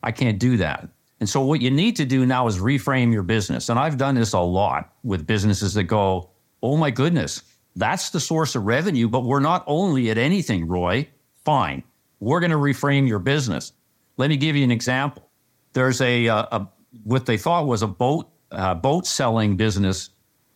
I 0.02 0.12
can't 0.12 0.38
do 0.38 0.56
that. 0.58 0.88
And 1.20 1.28
so 1.28 1.40
what 1.40 1.60
you 1.60 1.70
need 1.70 1.96
to 1.96 2.04
do 2.04 2.26
now 2.26 2.46
is 2.48 2.58
reframe 2.58 3.12
your 3.12 3.22
business. 3.22 3.68
And 3.68 3.78
I've 3.78 3.96
done 3.96 4.16
this 4.16 4.32
a 4.32 4.40
lot 4.40 4.92
with 5.04 5.26
businesses 5.26 5.74
that 5.74 5.84
go, 5.84 6.30
oh 6.62 6.76
my 6.76 6.90
goodness, 6.90 7.42
that's 7.76 8.10
the 8.10 8.20
source 8.20 8.54
of 8.54 8.64
revenue, 8.64 9.08
but 9.08 9.20
we're 9.20 9.40
not 9.40 9.64
only 9.66 10.10
at 10.10 10.18
anything, 10.18 10.66
Roy. 10.66 11.08
Fine. 11.44 11.84
We're 12.20 12.40
going 12.40 12.50
to 12.50 12.56
reframe 12.56 13.08
your 13.08 13.18
business. 13.18 13.72
Let 14.16 14.30
me 14.30 14.36
give 14.36 14.56
you 14.56 14.64
an 14.64 14.70
example. 14.70 15.28
There's 15.72 16.00
a, 16.00 16.26
a, 16.26 16.34
a 16.34 16.68
what 17.04 17.26
they 17.26 17.36
thought 17.36 17.66
was 17.66 17.82
a 17.82 17.86
boat 17.86 18.28
uh, 18.50 18.74
boat 18.74 19.06
selling 19.06 19.56
business 19.56 20.10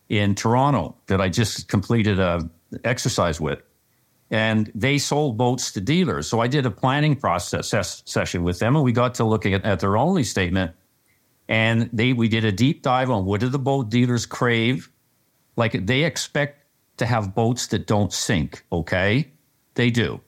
in 0.09 0.35
Toronto 0.35 0.95
that 1.07 1.21
I 1.21 1.29
just 1.29 1.69
completed 1.69 2.21
a 2.21 2.49
exercise 2.85 3.41
with, 3.41 3.63
and 4.31 4.71
they 4.75 4.99
sold 4.99 5.37
boats 5.37 5.73
to 5.73 5.81
dealers. 5.81 6.29
So 6.29 6.41
I 6.41 6.49
did 6.49 6.67
a 6.67 6.71
planning 6.71 7.17
process 7.17 7.69
ses- 7.69 8.03
session 8.07 8.43
with 8.43 8.59
them, 8.59 8.77
and 8.77 8.85
we 8.85 8.93
got 8.93 9.15
to 9.17 9.25
looking 9.25 9.55
at, 9.55 9.65
at 9.65 9.81
their 9.81 9.97
only 9.97 10.25
statement, 10.25 10.73
and 11.49 11.89
they 11.93 12.12
we 12.12 12.29
did 12.29 12.45
a 12.45 12.53
deep 12.53 12.83
dive 12.83 13.11
on 13.11 13.25
what 13.25 13.41
do 13.41 13.49
the 13.49 13.59
boat 13.59 13.89
dealers 13.89 14.27
crave, 14.27 14.91
like 15.57 15.87
they 15.87 16.05
expect 16.05 16.65
to 16.97 17.07
have 17.07 17.35
boats 17.35 17.69
that 17.69 17.87
don't 17.87 18.12
sink. 18.12 18.65
Okay, 18.73 19.31
they 19.75 19.91
do. 19.91 20.21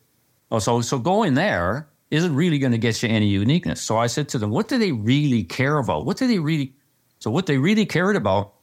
Oh, 0.51 0.59
so 0.59 0.81
so 0.81 0.99
going 0.99 1.35
there 1.35 1.89
isn't 2.11 2.35
really 2.35 2.59
going 2.59 2.73
to 2.73 2.79
get 2.79 3.03
you 3.03 3.09
any 3.09 3.27
uniqueness. 3.27 3.83
So 3.83 3.99
I 3.99 4.07
said 4.07 4.29
to 4.31 4.39
them, 4.39 4.51
what 4.51 4.69
do 4.69 4.79
they 4.79 4.93
really 4.93 5.45
care 5.45 5.79
about? 5.79 6.07
What 6.07 6.17
do 6.17 6.27
they 6.27 6.39
really? 6.39 6.73
So 7.19 7.31
what 7.31 7.47
they 7.47 7.59
really 7.59 7.85
cared 7.85 8.17
about 8.17 8.55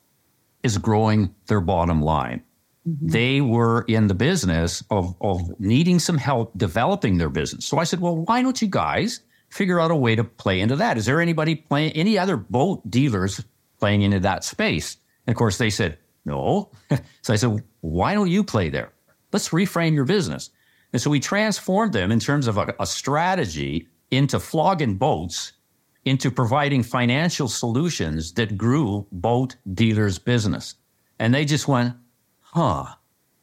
is 0.64 0.78
growing 0.78 1.36
their 1.48 1.62
bottom 1.62 2.02
line. 2.02 2.42
Mm-hmm. 2.88 3.08
They 3.08 3.42
were 3.42 3.84
in 3.88 4.08
the 4.08 4.14
business 4.14 4.84
of, 4.92 5.16
of 5.22 5.42
needing 5.60 6.00
some 6.00 6.18
help 6.18 6.58
developing 6.58 7.18
their 7.18 7.30
business. 7.30 7.66
So 7.66 7.80
I 7.80 7.84
said, 7.84 8.00
well, 8.00 8.18
why 8.18 8.42
don't 8.42 8.62
you 8.62 8.68
guys 8.68 9.22
figure 9.50 9.80
out 9.80 9.92
a 9.92 9.96
way 9.96 10.16
to 10.16 10.24
play 10.24 10.60
into 10.60 10.76
that? 10.78 10.98
Is 10.98 11.06
there 11.06 11.22
anybody 11.22 11.56
playing, 11.56 11.94
any 11.94 12.18
other 12.18 12.38
boat 12.38 12.90
dealers 12.90 13.44
playing 13.80 14.04
into 14.04 14.20
that 14.20 14.44
space? 14.44 14.98
And 15.26 15.34
of 15.34 15.38
course, 15.38 15.58
they 15.58 15.70
said, 15.70 15.98
no. 16.26 16.72
so 17.22 17.34
I 17.34 17.38
said, 17.38 17.64
why 17.82 18.14
don't 18.14 18.30
you 18.30 18.44
play 18.44 18.70
there? 18.70 18.92
Let's 19.32 19.50
reframe 19.50 19.94
your 19.94 20.06
business. 20.06 20.52
And 20.94 21.02
so 21.02 21.10
we 21.10 21.20
transformed 21.20 21.94
them 21.94 22.12
in 22.12 22.20
terms 22.20 22.48
of 22.48 22.58
a, 22.58 22.74
a 22.80 22.86
strategy 22.86 23.88
into 24.12 24.40
flogging 24.40 24.96
boats 24.96 25.54
into 26.06 26.30
providing 26.30 26.84
financial 26.84 27.48
solutions 27.48 28.32
that 28.34 28.58
grew 28.58 29.08
boat 29.12 29.56
dealers' 29.74 30.20
business. 30.20 30.76
And 31.20 31.34
they 31.34 31.46
just 31.46 31.68
went, 31.68 31.96
huh, 32.56 32.86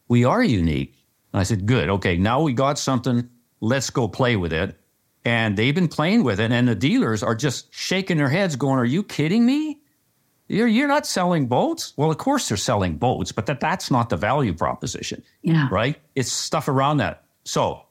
we 0.09 0.25
are 0.25 0.43
unique. 0.43 0.95
And 1.33 1.41
I 1.41 1.43
said, 1.45 1.67
good. 1.67 1.91
Okay, 1.91 2.17
now 2.17 2.43
we 2.43 2.55
got 2.55 2.79
something. 2.79 3.29
Let's 3.61 3.91
go 3.91 4.09
play 4.09 4.37
with 4.37 4.53
it. 4.53 4.79
And 5.25 5.57
they've 5.57 5.75
been 5.75 5.89
playing 5.89 6.25
with 6.25 6.41
it. 6.41 6.51
And 6.51 6.67
the 6.67 6.75
dealers 6.75 7.23
are 7.23 7.35
just 7.35 7.73
shaking 7.73 8.17
their 8.17 8.29
heads, 8.29 8.57
going, 8.57 8.79
Are 8.79 8.85
you 8.85 9.05
kidding 9.05 9.47
me? 9.47 9.81
You're, 10.49 10.67
you're 10.67 10.89
not 10.89 11.07
selling 11.07 11.47
boats? 11.47 11.93
Well, 11.97 12.11
of 12.11 12.19
course 12.19 12.49
they're 12.49 12.57
selling 12.57 12.97
boats, 12.97 13.31
but 13.31 13.47
that, 13.47 13.61
that's 13.61 13.91
not 13.91 14.11
the 14.11 14.17
value 14.17 14.53
proposition. 14.53 15.23
Yeah. 15.43 15.69
Right? 15.71 16.01
It's 16.17 16.33
stuff 16.33 16.67
around 16.67 16.97
that. 16.97 17.25
So 17.45 17.85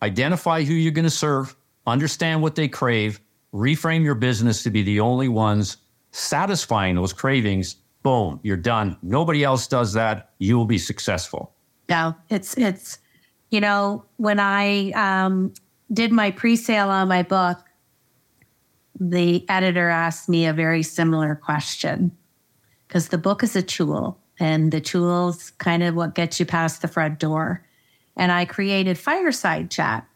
identify 0.00 0.64
who 0.64 0.72
you're 0.72 0.92
going 0.92 1.04
to 1.04 1.10
serve, 1.10 1.54
understand 1.86 2.40
what 2.40 2.54
they 2.54 2.68
crave, 2.68 3.20
reframe 3.52 4.02
your 4.02 4.14
business 4.14 4.62
to 4.62 4.70
be 4.70 4.82
the 4.82 5.00
only 5.00 5.28
ones 5.28 5.76
satisfying 6.12 6.94
those 6.94 7.12
cravings. 7.12 7.76
Boom, 8.02 8.40
you're 8.42 8.56
done. 8.56 8.96
Nobody 9.02 9.44
else 9.44 9.66
does 9.66 9.92
that. 9.92 10.30
You 10.38 10.56
will 10.56 10.66
be 10.66 10.78
successful. 10.78 11.54
Yeah, 11.88 12.12
it's 12.30 12.56
it's 12.56 12.98
you 13.50 13.60
know 13.60 14.04
when 14.16 14.40
I 14.40 14.90
um, 14.92 15.52
did 15.92 16.12
my 16.12 16.30
pre-sale 16.30 16.88
on 16.88 17.08
my 17.08 17.22
book, 17.22 17.58
the 18.98 19.44
editor 19.48 19.88
asked 19.88 20.28
me 20.28 20.46
a 20.46 20.52
very 20.52 20.82
similar 20.82 21.34
question 21.34 22.12
because 22.88 23.08
the 23.08 23.18
book 23.18 23.42
is 23.42 23.54
a 23.54 23.62
tool 23.62 24.18
and 24.40 24.72
the 24.72 24.80
tool's 24.80 25.50
kind 25.58 25.82
of 25.82 25.94
what 25.94 26.14
gets 26.14 26.40
you 26.40 26.46
past 26.46 26.82
the 26.82 26.88
front 26.88 27.18
door. 27.18 27.64
And 28.16 28.32
I 28.32 28.44
created 28.44 28.98
fireside 28.98 29.70
chats 29.70 30.12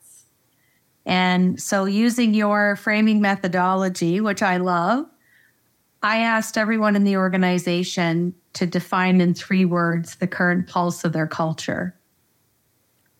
and 1.06 1.62
so, 1.62 1.84
using 1.84 2.34
your 2.34 2.74
framing 2.74 3.20
methodology, 3.20 4.20
which 4.20 4.42
I 4.42 4.56
love, 4.56 5.06
I 6.06 6.18
asked 6.18 6.56
everyone 6.56 6.94
in 6.94 7.02
the 7.02 7.16
organization 7.16 8.32
to 8.52 8.64
define 8.64 9.20
in 9.20 9.34
three 9.34 9.64
words 9.64 10.14
the 10.14 10.28
current 10.28 10.68
pulse 10.68 11.02
of 11.02 11.12
their 11.12 11.26
culture. 11.26 11.96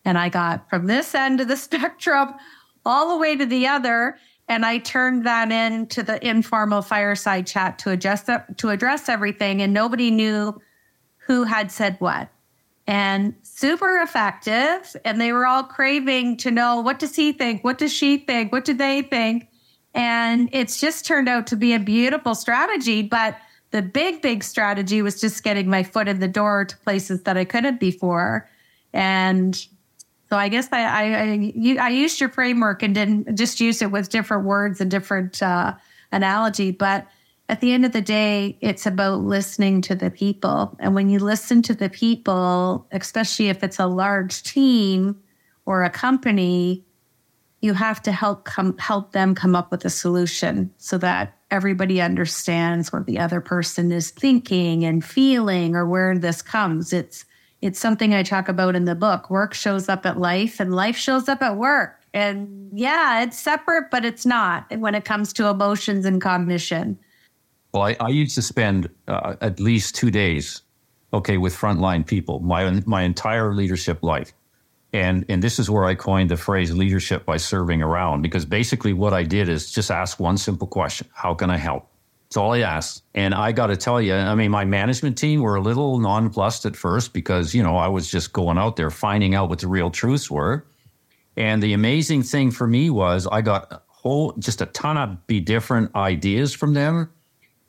And 0.05 0.17
I 0.17 0.29
got 0.29 0.71
from 0.71 0.87
this 0.87 1.13
end 1.13 1.41
of 1.41 1.49
the 1.49 1.57
spectrum 1.67 2.35
all 2.85 3.09
the 3.11 3.17
way 3.17 3.35
to 3.35 3.45
the 3.45 3.67
other. 3.67 4.19
And 4.47 4.65
I 4.65 4.79
turned 4.79 5.27
that 5.27 5.51
into 5.51 6.05
the 6.05 6.25
informal 6.25 6.81
fireside 6.81 7.49
chat 7.49 7.81
to 7.81 7.91
adjust 7.91 8.27
to 8.59 8.69
address 8.69 9.09
everything. 9.09 9.63
And 9.63 9.75
nobody 9.75 10.13
knew 10.13 10.63
who 11.17 11.43
had 11.43 11.73
said 11.73 11.97
what 11.99 12.29
and 12.87 13.35
super 13.43 14.01
effective. 14.01 14.95
And 15.05 15.21
they 15.21 15.33
were 15.33 15.45
all 15.45 15.65
craving 15.65 16.37
to 16.37 16.53
know 16.53 16.83
what 16.83 17.01
does 17.01 17.17
he 17.17 17.33
think? 17.33 17.65
What 17.65 17.79
does 17.79 17.93
she 17.93 18.17
think? 18.17 18.53
What 18.53 18.65
do 18.65 18.75
they 18.75 19.03
think? 19.03 19.49
And 19.97 20.51
it's 20.53 20.79
just 20.79 21.07
turned 21.07 21.29
out 21.29 21.47
to 21.49 21.57
be 21.57 21.73
a 21.73 21.79
beautiful 21.81 22.35
strategy. 22.35 23.03
But 23.03 23.39
the 23.71 23.83
big, 23.83 24.23
big 24.23 24.45
strategy 24.45 25.03
was 25.03 25.21
just 25.21 25.43
getting 25.43 25.69
my 25.69 25.83
foot 25.83 26.07
in 26.07 26.21
the 26.21 26.29
door 26.29 26.67
to 26.67 26.77
places 26.79 27.23
that 27.23 27.37
I 27.37 27.45
couldn't 27.45 27.81
before. 27.81 28.49
And 28.93 29.57
so 30.29 30.37
I 30.37 30.49
guess 30.49 30.69
I, 30.71 30.83
I, 30.83 31.03
I, 31.03 31.77
I 31.81 31.89
used 31.89 32.21
your 32.21 32.29
framework 32.29 32.83
and 32.83 32.95
didn't 32.95 33.37
just 33.37 33.59
use 33.59 33.81
it 33.81 33.91
with 33.91 34.11
different 34.11 34.45
words 34.45 34.81
and 34.81 34.91
different 34.91 35.43
uh, 35.43 35.75
analogy. 36.13 36.73
But 36.73 37.07
at 37.49 37.61
the 37.61 37.73
end 37.73 37.87
of 37.87 37.93
the 37.93 38.01
day, 38.03 38.59
it's 38.61 38.87
about 38.87 39.21
listening 39.21 39.81
to 39.83 39.95
the 39.95 40.11
people. 40.11 40.77
And 40.79 40.95
when 40.95 41.09
you 41.09 41.21
listen 41.21 41.63
to 41.63 41.75
the 41.75 41.89
people, 41.89 42.87
especially 42.93 43.49
if 43.49 43.63
it's 43.63 43.79
a 43.79 43.87
large 43.87 44.43
team 44.43 45.17
or 45.65 45.85
a 45.85 45.91
company, 45.91 46.85
you 47.61 47.75
have 47.75 48.03
to 48.03 48.13
help 48.13 48.45
come 48.45 48.77
help 48.79 49.13
them 49.13 49.35
come 49.35 49.57
up 49.57 49.71
with 49.71 49.85
a 49.85 49.91
solution 49.91 50.71
so 50.77 50.99
that 50.99 51.37
everybody 51.51 52.01
understands 52.01 52.93
what 52.93 53.07
the 53.07 53.19
other 53.19 53.41
person 53.41 53.93
is 53.93 54.11
thinking 54.11 54.85
and 54.85 55.05
feeling 55.05 55.75
or 55.75 55.87
where 55.87 56.19
this 56.19 56.43
comes. 56.43 56.93
It's 56.93 57.25
it's 57.63 57.79
something 57.79 58.15
I 58.15 58.23
talk 58.23 58.49
about 58.49 58.77
in 58.77 58.85
the 58.85 58.95
book. 58.95 59.31
Work 59.31 59.55
shows 59.55 59.89
up 59.89 60.05
at 60.05 60.19
life 60.19 60.61
and 60.61 60.75
life 60.75 60.97
shows 60.97 61.29
up 61.29 61.43
at 61.43 61.57
work. 61.57 62.03
And 62.13 62.71
yeah, 62.73 63.23
it's 63.23 63.39
separate, 63.39 63.91
but 63.91 64.05
it's 64.05 64.27
not 64.27 64.67
when 64.79 64.95
it 64.95 65.05
comes 65.05 65.33
to 65.35 65.49
emotions 65.49 66.05
and 66.05 66.21
cognition. 66.21 66.99
Well, 67.73 67.83
I, 67.83 67.97
I 68.01 68.09
used 68.09 68.35
to 68.37 68.43
spend 68.43 68.89
uh, 69.09 69.37
at 69.41 69.61
least 69.61 69.95
two 69.95 70.11
days, 70.11 70.63
okay, 71.13 71.37
with 71.39 71.55
frontline 71.55 72.07
people 72.07 72.41
my 72.41 72.83
my 72.87 73.03
entire 73.03 73.55
leadership 73.55 74.03
life, 74.03 74.33
and 74.97 75.25
and 75.29 75.43
this 75.43 75.59
is 75.59 75.69
where 75.69 75.85
I 75.85 75.95
coined 75.95 76.31
the 76.31 76.37
phrase 76.37 76.75
leadership 76.75 77.25
by 77.25 77.37
serving 77.37 77.83
around 77.83 78.23
because 78.23 78.45
basically 78.45 78.93
what 78.93 79.13
I 79.13 79.23
did 79.23 79.49
is 79.49 79.71
just 79.71 79.91
ask 79.91 80.19
one 80.19 80.39
simple 80.39 80.67
question: 80.67 81.09
How 81.13 81.35
can 81.35 81.51
I 81.51 81.57
help? 81.57 81.89
That's 82.29 82.37
all 82.37 82.55
I 82.55 82.61
asked. 82.61 83.05
And 83.15 83.35
I 83.35 83.53
got 83.53 83.69
to 83.69 83.77
tell 83.77 84.01
you, 84.01 84.15
I 84.15 84.35
mean, 84.35 84.51
my 84.51 84.65
management 84.65 85.17
team 85.17 85.43
were 85.43 85.55
a 85.55 85.61
little 85.61 86.01
nonplussed 86.01 86.67
at 86.67 86.75
first 86.75 87.13
because 87.13 87.55
you 87.55 87.63
know 87.63 87.77
I 87.77 87.89
was 87.89 88.11
just 88.11 88.33
going 88.33 88.59
out 88.59 88.77
there 88.77 88.91
finding 88.91 89.35
out 89.35 89.49
what 89.49 89.61
the 89.61 89.69
real 89.69 89.91
truths 89.91 90.31
were. 90.31 90.67
And 91.37 91.63
the 91.63 91.75
amazing 91.75 92.23
thing 92.23 92.51
for 92.51 92.67
me 92.67 92.89
was 92.89 93.27
I 93.27 93.43
got 93.43 93.71
a 93.71 93.83
whole 93.89 94.33
just 94.39 94.61
a 94.63 94.67
ton 94.67 94.97
of 94.97 95.27
be 95.27 95.41
different 95.41 95.95
ideas 95.95 96.55
from 96.55 96.73
them 96.73 97.11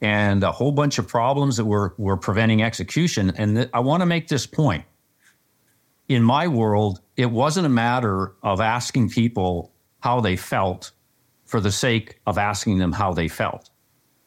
and 0.01 0.43
a 0.43 0.51
whole 0.51 0.71
bunch 0.71 0.99
of 0.99 1.07
problems 1.07 1.57
that 1.57 1.65
were, 1.65 1.93
were 1.97 2.17
preventing 2.17 2.61
execution. 2.61 3.33
And 3.35 3.55
th- 3.55 3.69
I 3.73 3.79
want 3.79 4.01
to 4.01 4.05
make 4.05 4.27
this 4.27 4.45
point. 4.45 4.85
In 6.07 6.23
my 6.23 6.47
world, 6.47 7.01
it 7.17 7.31
wasn't 7.31 7.65
a 7.65 7.69
matter 7.69 8.33
of 8.41 8.61
asking 8.61 9.09
people 9.09 9.73
how 9.99 10.21
they 10.21 10.37
felt 10.37 10.91
for 11.45 11.59
the 11.59 11.71
sake 11.71 12.19
of 12.25 12.37
asking 12.37 12.77
them 12.77 12.91
how 12.91 13.13
they 13.13 13.27
felt. 13.27 13.69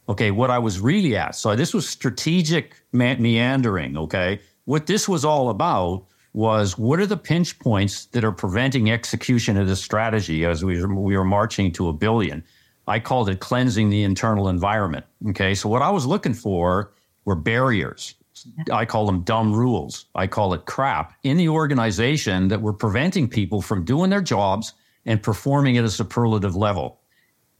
Okay, 0.08 0.30
what 0.30 0.50
I 0.50 0.58
was 0.58 0.80
really 0.80 1.16
at. 1.16 1.36
So 1.36 1.54
this 1.54 1.72
was 1.72 1.88
strategic 1.88 2.74
me- 2.92 3.16
meandering. 3.16 3.96
Okay, 3.96 4.40
what 4.64 4.86
this 4.86 5.08
was 5.08 5.24
all 5.24 5.48
about 5.50 6.06
was 6.32 6.76
what 6.78 7.00
are 7.00 7.06
the 7.06 7.16
pinch 7.16 7.58
points 7.58 8.06
that 8.06 8.24
are 8.24 8.32
preventing 8.32 8.90
execution 8.90 9.56
of 9.56 9.66
this 9.66 9.82
strategy 9.82 10.44
as 10.44 10.64
we, 10.64 10.84
we 10.84 11.16
were 11.16 11.24
marching 11.24 11.72
to 11.72 11.88
a 11.88 11.92
billion? 11.92 12.44
I 12.86 12.98
called 12.98 13.28
it 13.28 13.40
cleansing 13.40 13.90
the 13.90 14.02
internal 14.02 14.48
environment. 14.48 15.06
Okay. 15.28 15.54
So 15.54 15.68
what 15.68 15.82
I 15.82 15.90
was 15.90 16.06
looking 16.06 16.34
for 16.34 16.92
were 17.24 17.36
barriers. 17.36 18.14
I 18.72 18.84
call 18.84 19.06
them 19.06 19.22
dumb 19.22 19.52
rules. 19.52 20.06
I 20.14 20.26
call 20.26 20.54
it 20.54 20.66
crap 20.66 21.14
in 21.22 21.36
the 21.36 21.48
organization 21.48 22.48
that 22.48 22.62
were 22.62 22.72
preventing 22.72 23.28
people 23.28 23.62
from 23.62 23.84
doing 23.84 24.10
their 24.10 24.20
jobs 24.20 24.74
and 25.06 25.22
performing 25.22 25.76
at 25.78 25.84
a 25.84 25.90
superlative 25.90 26.56
level. 26.56 27.00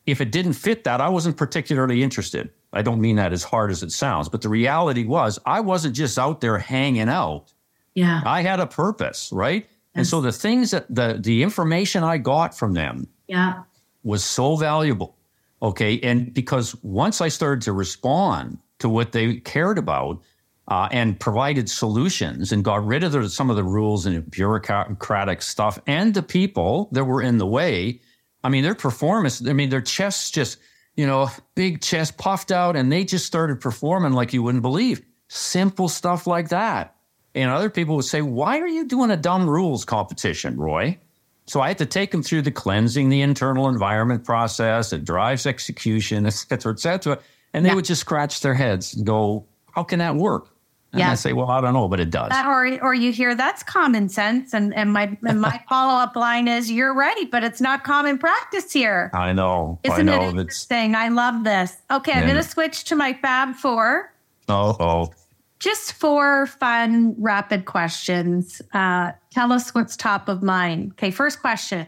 If 0.07 0.21
it 0.21 0.33
didn't 0.33 0.55
fit 0.55 0.85
that, 0.85 1.01
I 1.01 1.09
wasn't 1.09 1.37
particularly 1.37 2.03
interested. 2.03 2.51
I 2.73 2.83
don't 2.83 3.01
mean 3.01 3.17
that 3.17 3.33
as 3.33 3.43
hard 3.43 3.71
as 3.71 3.83
it 3.83 3.93
sounds, 3.93 4.29
but 4.29 4.43
the 4.43 4.49
reality 4.49 5.05
was 5.05 5.39
I 5.47 5.61
wasn't 5.61 5.95
just 5.95 6.19
out 6.19 6.41
there 6.41 6.59
hanging 6.59 7.09
out. 7.09 7.53
Yeah. 7.95 8.23
I 8.25 8.43
had 8.43 8.61
a 8.61 8.67
purpose, 8.67 9.31
right? 9.33 9.63
Yes. 9.65 9.95
And 9.95 10.07
so 10.07 10.21
the 10.21 10.33
things 10.33 10.71
that 10.71 10.93
the 10.95 11.19
the 11.21 11.43
information 11.43 12.05
I 12.05 12.19
got 12.19 12.57
from 12.57 12.75
them 12.75 13.09
yeah. 13.27 13.63
was 14.05 14.23
so 14.23 14.57
valuable. 14.57 15.17
Okay. 15.63 16.01
And 16.01 16.33
because 16.33 16.75
once 16.83 17.21
I 17.21 17.29
started 17.29 17.63
to 17.63 17.73
respond 17.73 18.59
to 18.79 18.89
what 18.89 19.13
they 19.13 19.37
cared 19.37 19.79
about 19.79 20.23
uh, 20.71 20.89
and 20.93 21.19
provided 21.19 21.69
solutions 21.69 22.53
and 22.53 22.65
got 22.65 22.87
rid 22.87 23.03
of 23.03 23.11
the, 23.11 23.29
some 23.29 23.51
of 23.51 23.57
the 23.57 23.65
rules 23.65 24.07
and 24.07 24.31
bureaucratic 24.31 25.43
stuff 25.43 25.81
and 25.87 26.15
the 26.15 26.23
people 26.23 26.89
that 26.93 27.05
were 27.05 27.21
in 27.21 27.39
the 27.39 27.47
way, 27.47 28.01
I 28.45 28.49
mean, 28.49 28.63
their 28.63 28.77
performance, 28.77 29.45
I 29.47 29.53
mean, 29.53 29.69
their 29.69 29.81
chests 29.81 30.31
just, 30.31 30.59
you 30.95 31.09
know, 31.09 31.29
big 31.57 31.83
chest 31.83 32.17
puffed 32.19 32.53
out 32.53 32.77
and 32.77 32.91
they 32.91 33.05
just 33.05 33.27
started 33.27 33.61
performing 33.61 34.13
like 34.13 34.33
you 34.33 34.45
wouldn't 34.45 34.63
believe. 34.63 35.03
Simple 35.29 35.89
stuff 35.89 36.29
like 36.29 36.51
that. 36.51 36.95
And 37.35 37.51
other 37.51 37.71
people 37.71 37.97
would 37.97 38.05
say, 38.05 38.23
Why 38.23 38.59
are 38.61 38.69
you 38.69 38.87
doing 38.87 39.11
a 39.11 39.17
dumb 39.17 39.49
rules 39.49 39.85
competition, 39.85 40.57
Roy? 40.57 40.99
So 41.47 41.61
I 41.61 41.69
had 41.69 41.79
to 41.79 41.87
take 41.87 42.13
them 42.13 42.23
through 42.23 42.43
the 42.43 42.51
cleansing 42.53 43.09
the 43.09 43.23
internal 43.23 43.69
environment 43.69 44.25
process. 44.25 44.93
It 44.93 45.05
drives 45.05 45.47
execution, 45.47 46.27
et 46.27 46.31
cetera, 46.31 46.73
et 46.73 46.81
cetera. 46.81 47.19
And 47.53 47.65
they 47.65 47.71
yeah. 47.71 47.75
would 47.75 47.85
just 47.85 48.01
scratch 48.01 48.41
their 48.41 48.55
heads 48.55 48.95
and 48.95 49.05
go, 49.05 49.47
How 49.73 49.83
can 49.83 49.99
that 49.99 50.15
work? 50.15 50.49
And 50.93 51.01
yeah. 51.01 51.13
I 51.13 51.15
say, 51.15 51.33
well, 51.33 51.49
I 51.49 51.61
don't 51.61 51.73
know, 51.73 51.87
but 51.87 52.01
it 52.01 52.11
does. 52.11 52.31
That, 52.31 52.47
or, 52.47 52.67
or 52.83 52.95
you 52.95 53.13
hear 53.13 53.37
that's 53.37 53.63
common 53.63 54.09
sense, 54.09 54.53
and 54.53 54.75
and 54.75 54.93
my 54.93 55.17
and 55.23 55.41
my 55.41 55.63
follow 55.69 55.95
up 55.95 56.17
line 56.17 56.49
is, 56.49 56.71
"You're 56.71 56.95
right, 56.95 57.31
but 57.31 57.45
it's 57.45 57.61
not 57.61 57.85
common 57.85 58.19
practice 58.19 58.73
here." 58.73 59.11
I 59.15 59.33
know. 59.33 59.79
Isn't 59.85 60.09
I 60.09 60.17
know. 60.17 60.29
it 60.29 60.31
interesting? 60.31 60.97
I 60.97 61.09
love 61.09 61.45
this. 61.45 61.77
Okay, 61.93 62.13
I'm 62.13 62.25
going 62.25 62.35
to 62.35 62.43
switch 62.43 62.85
to 62.85 62.97
my 62.97 63.13
Fab 63.13 63.55
Four. 63.55 64.13
Oh, 64.49 64.77
oh. 64.81 65.13
Just 65.61 65.93
four 65.93 66.47
fun, 66.47 67.15
rapid 67.19 67.67
questions. 67.67 68.61
Uh, 68.73 69.13
tell 69.31 69.53
us 69.53 69.73
what's 69.75 69.97
top 69.97 70.29
of 70.29 70.43
mind. 70.43 70.93
Okay, 70.93 71.11
first 71.13 71.41
question. 71.41 71.87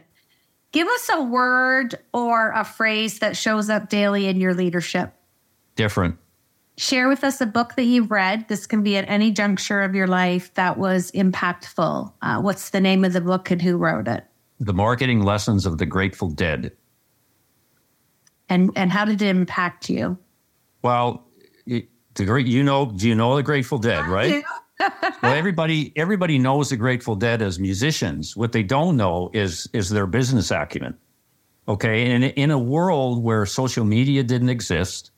Give 0.71 0.87
us 0.87 1.09
a 1.11 1.21
word 1.21 1.95
or 2.13 2.51
a 2.51 2.63
phrase 2.63 3.19
that 3.19 3.35
shows 3.35 3.69
up 3.69 3.89
daily 3.89 4.27
in 4.27 4.39
your 4.39 4.53
leadership. 4.53 5.13
Different. 5.75 6.17
Share 6.77 7.07
with 7.07 7.23
us 7.23 7.39
a 7.39 7.45
book 7.45 7.75
that 7.75 7.83
you've 7.83 8.09
read. 8.09 8.47
This 8.47 8.65
can 8.65 8.81
be 8.81 8.97
at 8.97 9.07
any 9.07 9.31
juncture 9.31 9.83
of 9.83 9.93
your 9.93 10.07
life 10.07 10.53
that 10.55 10.77
was 10.77 11.11
impactful. 11.11 12.11
Uh, 12.21 12.41
what's 12.41 12.71
the 12.71 12.81
name 12.81 13.05
of 13.05 13.13
the 13.13 13.21
book 13.21 13.51
and 13.51 13.61
who 13.61 13.77
wrote 13.77 14.07
it? 14.07 14.25
The 14.59 14.73
Marketing 14.73 15.21
Lessons 15.21 15.65
of 15.65 15.77
the 15.77 15.85
Grateful 15.85 16.29
Dead. 16.29 16.71
And 18.49 18.71
and 18.75 18.91
how 18.91 19.05
did 19.05 19.21
it 19.21 19.27
impact 19.27 19.89
you? 19.89 20.17
Well, 20.81 21.27
the 21.65 22.25
great, 22.25 22.47
you 22.47 22.63
know, 22.63 22.87
do 22.87 23.07
you 23.07 23.15
know 23.15 23.35
the 23.35 23.43
Grateful 23.43 23.77
Dead, 23.77 24.05
right? 24.07 24.43
well, 24.79 24.91
everybody 25.23 25.93
everybody 25.95 26.39
knows 26.39 26.69
the 26.69 26.77
Grateful 26.77 27.15
Dead 27.15 27.41
as 27.41 27.59
musicians. 27.59 28.35
What 28.35 28.51
they 28.51 28.63
don't 28.63 28.97
know 28.97 29.29
is 29.33 29.69
is 29.73 29.89
their 29.89 30.07
business 30.07 30.51
acumen. 30.51 30.97
Okay, 31.67 32.11
and 32.11 32.25
in 32.25 32.51
a 32.51 32.59
world 32.59 33.23
where 33.23 33.45
social 33.45 33.85
media 33.85 34.23
didn't 34.23 34.49
exist 34.49 35.11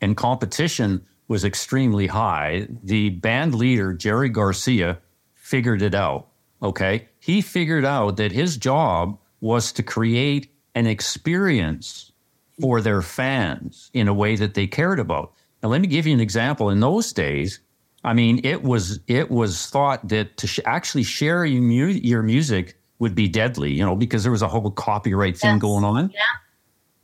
and 0.00 0.16
competition 0.16 1.04
was 1.28 1.44
extremely 1.44 2.06
high, 2.06 2.68
the 2.82 3.10
band 3.10 3.54
leader 3.54 3.92
Jerry 3.92 4.28
Garcia 4.28 4.98
figured 5.34 5.82
it 5.82 5.94
out. 5.94 6.28
Okay, 6.62 7.08
he 7.18 7.40
figured 7.42 7.84
out 7.84 8.16
that 8.16 8.32
his 8.32 8.56
job 8.56 9.18
was 9.40 9.72
to 9.72 9.82
create 9.82 10.50
an 10.74 10.86
experience 10.86 12.12
for 12.60 12.80
their 12.80 13.02
fans 13.02 13.90
in 13.92 14.08
a 14.08 14.14
way 14.14 14.36
that 14.36 14.54
they 14.54 14.66
cared 14.66 14.98
about. 14.98 15.32
Now, 15.62 15.68
let 15.68 15.80
me 15.80 15.88
give 15.88 16.06
you 16.06 16.14
an 16.14 16.20
example. 16.20 16.70
In 16.70 16.80
those 16.80 17.12
days, 17.12 17.60
I 18.04 18.14
mean, 18.14 18.40
it 18.44 18.62
was 18.62 19.00
it 19.06 19.30
was 19.30 19.66
thought 19.66 20.08
that 20.08 20.36
to 20.38 20.46
sh- 20.46 20.60
actually 20.64 21.02
share 21.02 21.44
your, 21.44 21.62
mu- 21.62 22.00
your, 22.02 22.22
music 22.22 22.78
would 22.98 23.14
be 23.14 23.28
deadly, 23.28 23.72
you 23.72 23.84
know, 23.84 23.96
because 23.96 24.22
there 24.22 24.32
was 24.32 24.42
a 24.42 24.48
whole 24.48 24.70
copyright 24.70 25.36
thing 25.36 25.54
yes. 25.54 25.60
going 25.60 25.84
on. 25.84 26.10
Yeah. 26.14 26.20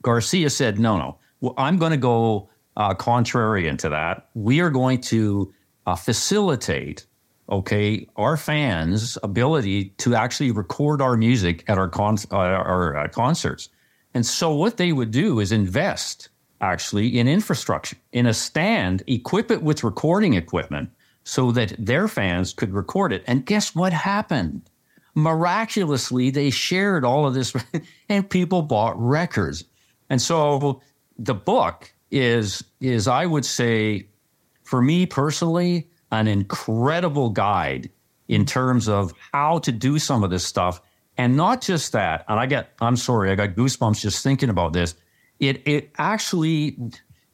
Garcia 0.02 0.48
said, 0.48 0.78
"No, 0.78 0.96
no, 0.96 1.18
well, 1.40 1.55
I'm 1.59 1.76
going 1.76 1.90
to 1.90 1.98
go 1.98 2.48
uh, 2.76 2.94
contrary 2.94 3.68
into 3.68 3.88
that. 3.88 4.28
We 4.35 4.61
are 4.61 4.70
going 4.70 5.00
to 5.02 5.52
uh, 5.87 5.96
facilitate." 5.96 7.06
Okay, 7.50 8.08
our 8.16 8.37
fans' 8.37 9.18
ability 9.22 9.90
to 9.98 10.14
actually 10.14 10.52
record 10.52 11.02
our 11.02 11.16
music 11.16 11.64
at 11.68 11.76
our 11.76 11.88
con- 11.88 12.16
uh, 12.30 12.37
our 12.37 12.96
uh, 12.96 13.08
concerts, 13.08 13.68
and 14.14 14.24
so 14.24 14.54
what 14.54 14.76
they 14.76 14.92
would 14.92 15.11
do 15.11 15.40
is 15.40 15.52
invest 15.52 16.28
actually 16.62 17.18
in 17.18 17.28
infrastructure, 17.28 17.96
in 18.12 18.26
a 18.26 18.32
stand, 18.32 19.02
equip 19.06 19.50
it 19.50 19.62
with 19.62 19.85
recording 19.85 20.35
equipment 20.35 20.88
so 21.24 21.52
that 21.52 21.74
their 21.78 22.08
fans 22.08 22.52
could 22.52 22.72
record 22.72 23.12
it. 23.12 23.22
And 23.26 23.44
guess 23.44 23.74
what 23.74 23.92
happened? 23.92 24.62
Miraculously, 25.14 26.30
they 26.30 26.50
shared 26.50 27.04
all 27.04 27.26
of 27.26 27.35
this 27.35 27.52
and 28.08 28.28
people 28.28 28.62
bought 28.62 28.98
records. 28.98 29.64
And 30.08 30.22
so 30.22 30.80
the 31.18 31.35
book 31.35 31.91
is, 32.12 32.62
is 32.81 33.09
I 33.09 33.27
would 33.27 33.44
say, 33.44 34.07
for 34.62 34.81
me 34.81 35.07
personally, 35.07 35.88
an 36.12 36.29
incredible 36.29 37.31
guide 37.31 37.90
in 38.29 38.46
terms 38.46 38.88
of 38.88 39.12
how 39.33 39.59
to 39.59 39.72
do 39.72 39.98
some 39.98 40.22
of 40.22 40.31
this 40.31 40.46
stuff. 40.46 40.81
And 41.18 41.37
not 41.37 41.61
just 41.61 41.92
that, 41.92 42.25
and 42.29 42.38
I 42.38 42.46
get, 42.46 42.72
I'm 42.81 42.96
sorry, 42.96 43.31
I 43.31 43.35
got 43.35 43.51
goosebumps 43.51 44.01
just 44.01 44.22
thinking 44.22 44.48
about 44.48 44.72
this 44.72 44.94
it 45.42 45.61
it 45.66 45.90
actually 45.98 46.79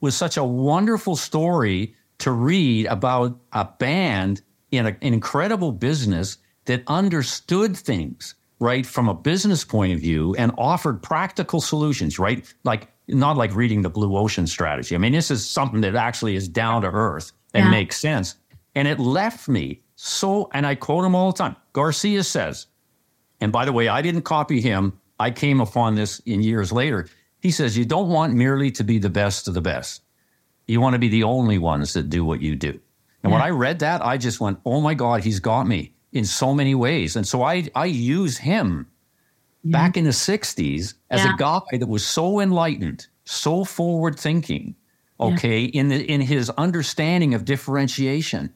was 0.01 0.17
such 0.17 0.37
a 0.37 0.43
wonderful 0.43 1.15
story 1.15 1.95
to 2.19 2.33
read 2.33 2.87
about 2.87 3.39
a 3.53 3.65
band 3.65 4.41
in 4.73 4.87
a, 4.87 4.89
an 4.89 5.15
incredible 5.15 5.71
business 5.71 6.39
that 6.65 6.83
understood 6.87 7.77
things 7.77 8.35
right 8.61 8.87
from 8.87 9.09
a 9.09 9.15
business 9.15 9.63
point 9.63 9.93
of 9.93 10.01
view 10.01 10.35
and 10.37 10.53
offered 10.59 11.03
practical 11.03 11.61
solutions 11.61 12.19
right 12.19 12.53
like 12.65 12.89
not 13.09 13.37
like 13.37 13.55
reading 13.55 13.83
the 13.83 13.91
blue 13.91 14.17
ocean 14.17 14.47
strategy 14.47 14.95
i 14.95 14.99
mean 14.99 15.13
this 15.13 15.31
is 15.31 15.49
something 15.49 15.81
that 15.81 15.95
actually 15.95 16.37
is 16.37 16.49
down 16.49 16.83
to 16.83 16.89
earth 16.89 17.33
and 17.55 17.65
yeah. 17.65 17.71
makes 17.71 17.99
sense 17.99 18.37
and 18.75 18.87
it 18.87 18.99
left 18.99 19.49
me 19.49 19.81
so 19.97 20.49
and 20.53 20.67
i 20.67 20.75
quote 20.75 21.05
him 21.05 21.15
all 21.15 21.33
the 21.33 21.39
time 21.39 21.57
garcia 21.73 22.23
says 22.23 22.67
and 23.41 23.51
by 23.51 23.65
the 23.65 23.73
way 23.73 23.89
i 23.89 24.03
didn't 24.03 24.23
copy 24.23 24.61
him 24.61 24.93
i 25.19 25.31
came 25.31 25.61
upon 25.61 25.95
this 25.95 26.21
in 26.21 26.43
years 26.43 26.71
later 26.71 27.09
he 27.41 27.51
says, 27.51 27.77
You 27.77 27.85
don't 27.85 28.09
want 28.09 28.35
merely 28.35 28.71
to 28.73 28.85
be 28.85 28.99
the 28.99 29.11
best 29.11 29.49
of 29.49 29.55
the 29.55 29.61
best. 29.61 30.03
You 30.67 30.81
want 30.81 30.95
to 30.95 30.99
be 30.99 31.09
the 31.09 31.23
only 31.23 31.59
ones 31.59 31.93
that 31.95 32.11
do 32.11 32.25
what 32.25 32.43
you 32.43 32.57
do. 32.57 32.71
And 33.23 33.31
yeah. 33.31 33.31
when 33.31 33.43
I 33.43 33.51
read 33.51 33.79
that, 33.81 34.05
I 34.05 34.19
just 34.19 34.41
went, 34.41 34.61
Oh 34.65 34.81
my 34.81 34.95
God, 34.95 35.25
he's 35.25 35.41
got 35.41 35.67
me 35.67 35.95
in 36.13 36.25
so 36.25 36.55
many 36.55 36.75
ways. 36.75 37.17
And 37.17 37.27
so 37.27 37.43
I, 37.43 37.69
I 37.75 37.87
use 37.87 38.39
him 38.39 38.89
yeah. 39.69 39.73
back 39.73 39.97
in 39.97 40.05
the 40.05 40.11
60s 40.11 40.95
as 41.11 41.25
yeah. 41.25 41.35
a 41.35 41.37
guy 41.37 41.61
that 41.73 41.89
was 41.89 42.05
so 42.05 42.41
enlightened, 42.41 43.07
so 43.25 43.65
forward 43.65 44.19
thinking, 44.19 44.75
okay, 45.21 45.65
in, 45.65 45.89
the, 45.89 46.05
in 46.11 46.21
his 46.21 46.51
understanding 46.51 47.35
of 47.35 47.45
differentiation. 47.45 48.53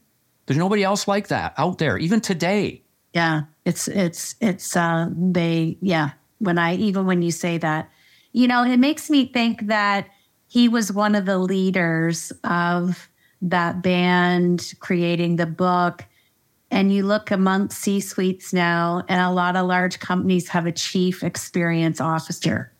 There's 0.47 0.59
nobody 0.59 0.83
else 0.83 1.07
like 1.07 1.29
that 1.29 1.55
out 1.57 1.79
there, 1.79 1.99
even 1.99 2.21
today. 2.21 2.83
Yeah, 3.13 3.43
it's, 3.65 3.89
it's, 3.89 4.35
it's, 4.41 4.77
uh, 4.77 5.09
they, 5.17 5.77
yeah. 5.81 6.11
When 6.39 6.59
I, 6.59 6.75
even 6.77 7.07
when 7.07 7.23
you 7.23 7.31
say 7.31 7.59
that, 7.59 7.89
you 8.33 8.49
know, 8.49 8.65
it 8.65 8.79
makes 8.79 9.09
me 9.11 9.27
think 9.27 9.69
that 9.69 10.09
he 10.49 10.69
was 10.69 10.93
one 10.93 11.15
of 11.15 11.25
the 11.25 11.39
leaders 11.39 12.33
of 12.45 13.09
that 13.43 13.83
band 13.83 14.75
creating 14.81 15.37
the 15.37 15.47
book. 15.47 16.05
And 16.73 16.93
you 16.93 17.05
look 17.05 17.31
amongst 17.31 17.79
C 17.79 18.01
suites 18.01 18.53
now, 18.53 19.05
and 19.09 19.21
a 19.21 19.31
lot 19.31 19.57
of 19.57 19.67
large 19.67 20.01
companies 20.01 20.49
have 20.49 20.67
a 20.67 20.73
chief 20.73 21.23
experience 21.23 22.01
officer. 22.01 22.73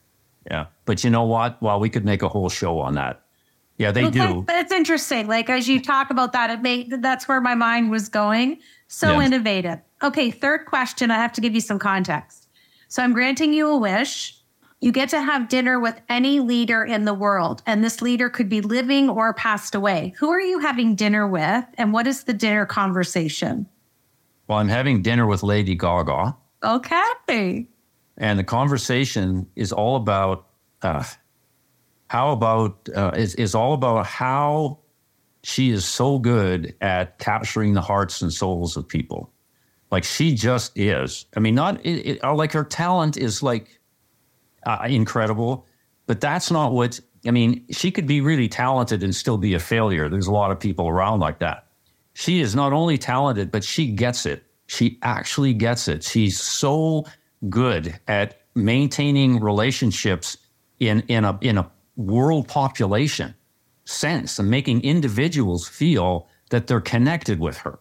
Yeah. 0.51 0.67
But 0.87 1.05
you 1.05 1.11
know 1.11 1.25
what? 1.25 1.61
Well, 1.61 1.79
we 1.79 1.91
could 1.91 2.05
make 2.05 2.23
a 2.23 2.29
whole 2.29 2.49
show 2.49 2.81
on 2.81 2.95
that. 2.95 3.23
Yeah, 3.77 3.91
they 3.91 4.11
do. 4.11 4.43
But 4.43 4.57
it's 4.57 4.73
interesting. 4.73 5.27
Like 5.27 5.51
as 5.51 5.69
you 5.69 5.81
talk 5.81 6.11
about 6.11 6.33
that, 6.33 6.51
it 6.51 6.63
made 6.63 7.03
that's 7.03 7.29
where 7.29 7.41
my 7.41 7.55
mind 7.55 7.91
was 7.91 8.09
going. 8.09 8.59
So 8.89 9.19
yeah. 9.19 9.27
innovative. 9.27 9.81
Okay, 10.03 10.31
third 10.31 10.67
question. 10.67 11.11
I 11.11 11.17
have 11.17 11.33
to 11.35 11.41
give 11.41 11.55
you 11.55 11.61
some 11.61 11.79
context. 11.79 12.49
So 12.89 13.03
I'm 13.03 13.13
granting 13.13 13.53
you 13.53 13.69
a 13.69 13.77
wish. 13.77 14.39
You 14.81 14.91
get 14.91 15.09
to 15.11 15.23
have 15.23 15.49
dinner 15.49 15.79
with 15.79 16.01
any 16.09 16.41
leader 16.41 16.85
in 16.85 17.05
the 17.05 17.15
world, 17.15 17.63
and 17.67 17.85
this 17.85 18.03
leader 18.03 18.29
could 18.29 18.49
be 18.49 18.61
living 18.61 19.09
or 19.09 19.33
passed 19.33 19.75
away. 19.75 20.13
Who 20.19 20.31
are 20.31 20.41
you 20.41 20.59
having 20.59 20.97
dinner 20.97 21.27
with, 21.27 21.65
and 21.79 21.93
what 21.93 22.07
is 22.07 22.25
the 22.25 22.35
dinner 22.35 22.67
conversation? 22.67 23.69
Well, 24.47 24.59
I'm 24.59 24.69
having 24.69 25.03
dinner 25.03 25.27
with 25.27 25.43
Lady 25.43 25.75
Gaga. 25.75 26.37
Okay. 26.63 27.67
And 28.17 28.39
the 28.39 28.45
conversation 28.45 29.47
is 29.57 29.73
all 29.73 29.97
about 29.97 30.47
uh, 30.83 31.05
how 32.09 32.33
about 32.33 32.89
uh, 32.95 33.13
is 33.17 33.35
is 33.37 33.55
all 33.55 33.73
about 33.73 34.07
how 34.07 34.79
she 35.43 35.71
is 35.71 35.85
so 35.85 36.19
good 36.19 36.75
at 36.81 37.19
capturing 37.19 37.73
the 37.73 37.81
hearts 37.81 38.23
and 38.23 38.33
souls 38.33 38.77
of 38.77 38.87
people. 38.87 39.33
Like 39.91 40.05
she 40.05 40.35
just 40.35 40.77
is. 40.79 41.27
I 41.37 41.41
mean, 41.41 41.55
not 41.55 41.85
it, 41.85 42.21
it, 42.23 42.25
like 42.25 42.53
her 42.53 42.65
talent 42.65 43.17
is 43.17 43.43
like 43.43 43.81
uh, 44.65 44.87
incredible. 44.89 45.67
But 46.07 46.21
that's 46.21 46.51
not 46.51 46.73
what 46.73 47.01
I 47.27 47.31
mean, 47.31 47.65
she 47.71 47.91
could 47.91 48.07
be 48.07 48.21
really 48.21 48.49
talented 48.49 49.03
and 49.03 49.15
still 49.15 49.39
be 49.39 49.55
a 49.55 49.59
failure. 49.59 50.09
There's 50.09 50.27
a 50.27 50.33
lot 50.33 50.51
of 50.51 50.59
people 50.59 50.89
around 50.89 51.21
like 51.21 51.39
that. 51.39 51.67
She 52.15 52.41
is 52.41 52.55
not 52.55 52.73
only 52.73 52.99
talented, 52.99 53.51
but 53.51 53.65
she 53.65 53.87
gets 53.87 54.27
it. 54.27 54.45
She 54.67 54.99
actually 55.03 55.55
gets 55.55 55.89
it. 55.89 56.05
She's 56.05 56.41
so 56.41 57.07
good 57.49 57.99
at 58.09 58.43
maintaining 58.55 59.41
relationships 59.41 60.37
in, 60.79 61.01
in 61.09 61.25
a 61.25 61.39
in 61.41 61.59
a 61.59 61.71
world 61.97 62.49
population 62.49 63.35
sense 63.85 64.39
and 64.39 64.51
making 64.51 64.83
individuals 64.83 65.69
feel 65.69 66.29
that 66.51 66.67
they're 66.67 66.81
connected 66.81 67.41
with 67.41 67.57
her. 67.59 67.79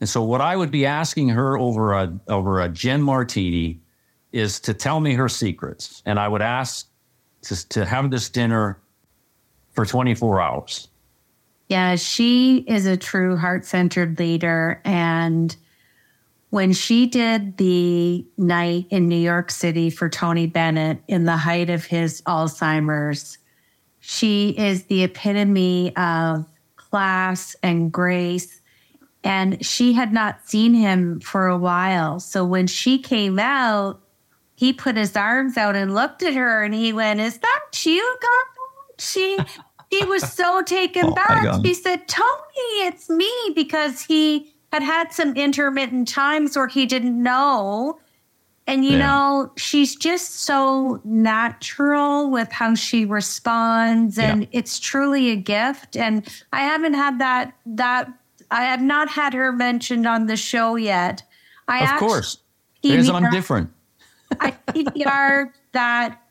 And 0.00 0.08
so 0.08 0.22
what 0.22 0.40
I 0.40 0.56
would 0.56 0.70
be 0.70 0.86
asking 0.86 1.28
her 1.30 1.56
over 1.58 1.92
a 1.92 2.18
over 2.28 2.60
a 2.60 2.68
gin 2.68 3.02
martini 3.02 3.80
is 4.32 4.58
to 4.60 4.74
tell 4.74 5.00
me 5.00 5.14
her 5.14 5.28
secrets. 5.28 6.02
And 6.06 6.18
I 6.18 6.26
would 6.26 6.42
ask 6.42 6.88
to, 7.42 7.68
to 7.68 7.84
have 7.84 8.10
this 8.10 8.28
dinner 8.28 8.80
for 9.72 9.84
24 9.84 10.40
hours. 10.40 10.88
Yeah, 11.72 11.96
she 11.96 12.58
is 12.68 12.84
a 12.84 12.98
true 12.98 13.34
heart 13.34 13.64
centered 13.64 14.18
leader. 14.18 14.82
And 14.84 15.56
when 16.50 16.74
she 16.74 17.06
did 17.06 17.56
the 17.56 18.26
night 18.36 18.88
in 18.90 19.08
New 19.08 19.16
York 19.16 19.50
City 19.50 19.88
for 19.88 20.10
Tony 20.10 20.46
Bennett 20.46 21.02
in 21.08 21.24
the 21.24 21.38
height 21.38 21.70
of 21.70 21.86
his 21.86 22.20
Alzheimer's, 22.26 23.38
she 24.00 24.50
is 24.50 24.84
the 24.84 25.02
epitome 25.02 25.96
of 25.96 26.44
class 26.76 27.56
and 27.62 27.90
grace. 27.90 28.60
And 29.24 29.64
she 29.64 29.94
had 29.94 30.12
not 30.12 30.46
seen 30.46 30.74
him 30.74 31.20
for 31.20 31.46
a 31.46 31.56
while. 31.56 32.20
So 32.20 32.44
when 32.44 32.66
she 32.66 32.98
came 32.98 33.38
out, 33.38 33.98
he 34.56 34.74
put 34.74 34.98
his 34.98 35.16
arms 35.16 35.56
out 35.56 35.74
and 35.74 35.94
looked 35.94 36.22
at 36.22 36.34
her 36.34 36.64
and 36.64 36.74
he 36.74 36.92
went, 36.92 37.20
Is 37.20 37.38
that 37.38 37.86
you, 37.86 38.18
God? 38.20 38.44
She 38.98 39.38
he 39.92 40.04
was 40.06 40.32
so 40.32 40.62
taken 40.62 41.04
oh 41.06 41.14
back. 41.14 41.62
He 41.62 41.74
said, 41.74 42.08
Tony, 42.08 42.26
it's 42.86 43.10
me, 43.10 43.30
because 43.54 44.00
he 44.00 44.50
had 44.72 44.82
had 44.82 45.12
some 45.12 45.36
intermittent 45.36 46.08
times 46.08 46.56
where 46.56 46.66
he 46.66 46.86
didn't 46.86 47.22
know. 47.22 48.00
And, 48.66 48.86
you 48.86 48.92
yeah. 48.92 49.06
know, 49.06 49.52
she's 49.56 49.94
just 49.94 50.44
so 50.44 50.98
natural 51.04 52.30
with 52.30 52.50
how 52.50 52.74
she 52.74 53.04
responds. 53.04 54.18
And 54.18 54.42
yeah. 54.42 54.48
it's 54.52 54.78
truly 54.78 55.28
a 55.28 55.36
gift. 55.36 55.94
And 55.96 56.26
I 56.54 56.60
haven't 56.60 56.94
had 56.94 57.18
that, 57.18 57.52
that, 57.66 58.10
I 58.50 58.62
have 58.62 58.80
not 58.80 59.10
had 59.10 59.34
her 59.34 59.52
mentioned 59.52 60.06
on 60.06 60.26
the 60.26 60.36
show 60.36 60.76
yet. 60.76 61.22
I 61.68 61.82
of 61.82 61.88
actually, 61.88 62.08
course. 62.08 62.38
Because 62.82 63.10
I'm 63.10 63.30
different. 63.30 63.70
I 64.40 64.52
PPR 64.68 65.50
that 65.72 66.21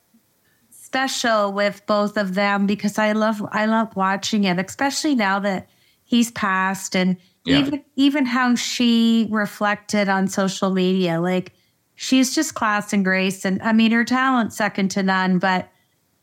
special 0.92 1.54
with 1.54 1.82
both 1.86 2.18
of 2.18 2.34
them 2.34 2.68
because 2.68 2.98
I 2.98 3.14
love 3.14 3.42
I 3.54 3.66
love 3.66 3.96
watching 3.96 4.44
it, 4.44 4.60
especially 4.60 5.16
now 5.16 5.40
that 5.40 5.70
he's 6.04 6.32
passed 6.32 6.98
and 6.98 7.16
yeah. 7.46 7.60
even 7.60 7.84
even 7.96 8.26
how 8.26 8.56
she 8.56 9.26
reflected 9.32 10.10
on 10.10 10.28
social 10.28 10.70
media. 10.70 11.22
Like 11.22 11.54
she's 11.96 12.36
just 12.36 12.56
class 12.56 12.92
and 12.92 13.06
grace 13.06 13.46
and 13.46 13.62
I 13.62 13.72
mean 13.72 13.94
her 13.94 14.04
talent 14.04 14.52
second 14.52 14.92
to 14.92 15.04
none, 15.04 15.40
but 15.40 15.70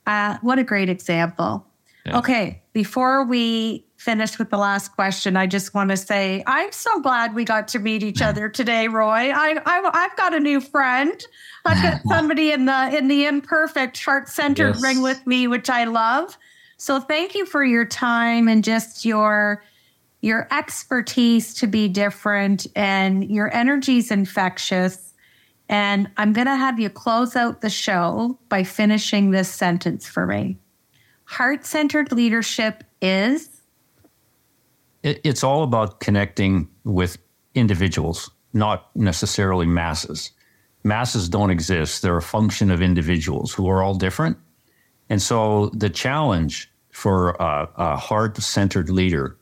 uh, 0.06 0.36
what 0.42 0.58
a 0.58 0.64
great 0.64 0.90
example. 0.90 1.66
Yeah. 2.04 2.18
Okay, 2.18 2.60
before 2.74 3.24
we 3.24 3.86
finish 3.98 4.38
with 4.38 4.48
the 4.48 4.56
last 4.56 4.94
question, 4.94 5.36
I 5.36 5.46
just 5.46 5.74
want 5.74 5.90
to 5.90 5.96
say 5.96 6.42
I'm 6.46 6.72
so 6.72 7.00
glad 7.00 7.34
we 7.34 7.44
got 7.44 7.68
to 7.68 7.80
meet 7.80 8.02
each 8.02 8.22
other 8.22 8.48
today, 8.48 8.86
Roy. 8.88 9.32
I, 9.32 9.60
I 9.66 9.98
have 9.98 10.16
got 10.16 10.32
a 10.32 10.40
new 10.40 10.60
friend. 10.60 11.20
I've 11.66 11.82
got 11.82 12.02
somebody 12.08 12.52
in 12.52 12.64
the 12.64 12.96
in 12.96 13.08
the 13.08 13.26
imperfect 13.26 14.02
heart 14.02 14.28
centered 14.28 14.76
yes. 14.76 14.82
ring 14.82 15.02
with 15.02 15.26
me, 15.26 15.48
which 15.48 15.68
I 15.68 15.84
love. 15.84 16.38
So 16.76 17.00
thank 17.00 17.34
you 17.34 17.44
for 17.44 17.64
your 17.64 17.84
time 17.84 18.48
and 18.48 18.62
just 18.62 19.04
your 19.04 19.64
your 20.20 20.46
expertise 20.52 21.52
to 21.54 21.66
be 21.66 21.88
different 21.88 22.66
and 22.76 23.28
your 23.28 23.52
energy 23.52 23.98
is 23.98 24.10
infectious. 24.10 25.12
And 25.68 26.08
I'm 26.16 26.32
going 26.32 26.46
to 26.46 26.56
have 26.56 26.80
you 26.80 26.88
close 26.88 27.36
out 27.36 27.60
the 27.60 27.70
show 27.70 28.38
by 28.48 28.64
finishing 28.64 29.32
this 29.32 29.52
sentence 29.52 30.08
for 30.08 30.26
me. 30.26 30.56
Heart 31.24 31.66
centered 31.66 32.10
leadership 32.10 32.84
is? 33.02 33.57
It's 35.24 35.44
all 35.44 35.62
about 35.62 36.00
connecting 36.00 36.68
with 36.84 37.18
individuals, 37.54 38.30
not 38.52 38.94
necessarily 38.94 39.66
masses. 39.66 40.32
Masses 40.84 41.28
don't 41.28 41.50
exist, 41.50 42.02
they're 42.02 42.16
a 42.16 42.22
function 42.22 42.70
of 42.70 42.82
individuals 42.82 43.52
who 43.52 43.68
are 43.68 43.82
all 43.82 43.94
different. 43.94 44.36
And 45.08 45.20
so 45.20 45.70
the 45.70 45.90
challenge 45.90 46.70
for 46.90 47.30
a, 47.30 47.68
a 47.76 47.96
heart 47.96 48.36
centered 48.38 48.90
leader 48.90 49.36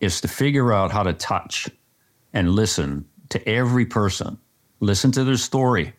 is 0.00 0.20
to 0.20 0.28
figure 0.28 0.72
out 0.72 0.90
how 0.90 1.02
to 1.02 1.12
touch 1.12 1.68
and 2.32 2.50
listen 2.50 3.04
to 3.30 3.48
every 3.48 3.86
person, 3.86 4.38
listen 4.80 5.12
to 5.12 5.24
their 5.24 5.36
story 5.36 5.94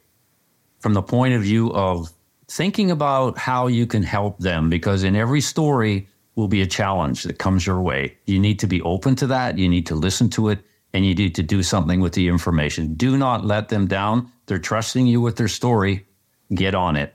from 0.79 0.93
the 0.93 1.01
point 1.01 1.33
of 1.33 1.41
view 1.41 1.71
of 1.73 2.11
thinking 2.47 2.91
about 2.91 3.37
how 3.37 3.67
you 3.67 3.87
can 3.87 4.03
help 4.03 4.37
them 4.39 4.69
because 4.69 5.03
in 5.03 5.15
every 5.15 5.41
story 5.41 6.07
will 6.35 6.47
be 6.47 6.61
a 6.61 6.67
challenge 6.67 7.23
that 7.23 7.39
comes 7.39 7.65
your 7.65 7.81
way. 7.81 8.17
You 8.25 8.39
need 8.39 8.59
to 8.59 8.67
be 8.67 8.81
open 8.81 9.15
to 9.17 9.27
that. 9.27 9.57
You 9.57 9.69
need 9.69 9.85
to 9.87 9.95
listen 9.95 10.29
to 10.31 10.49
it 10.49 10.59
and 10.93 11.05
you 11.05 11.13
need 11.13 11.35
to 11.35 11.43
do 11.43 11.61
something 11.61 11.99
with 11.99 12.13
the 12.13 12.27
information. 12.27 12.93
Do 12.95 13.17
not 13.17 13.45
let 13.45 13.69
them 13.69 13.87
down. 13.87 14.31
They're 14.45 14.59
trusting 14.59 15.07
you 15.07 15.19
with 15.21 15.35
their 15.35 15.47
story. 15.47 16.05
Get 16.53 16.75
on 16.75 16.95
it. 16.95 17.13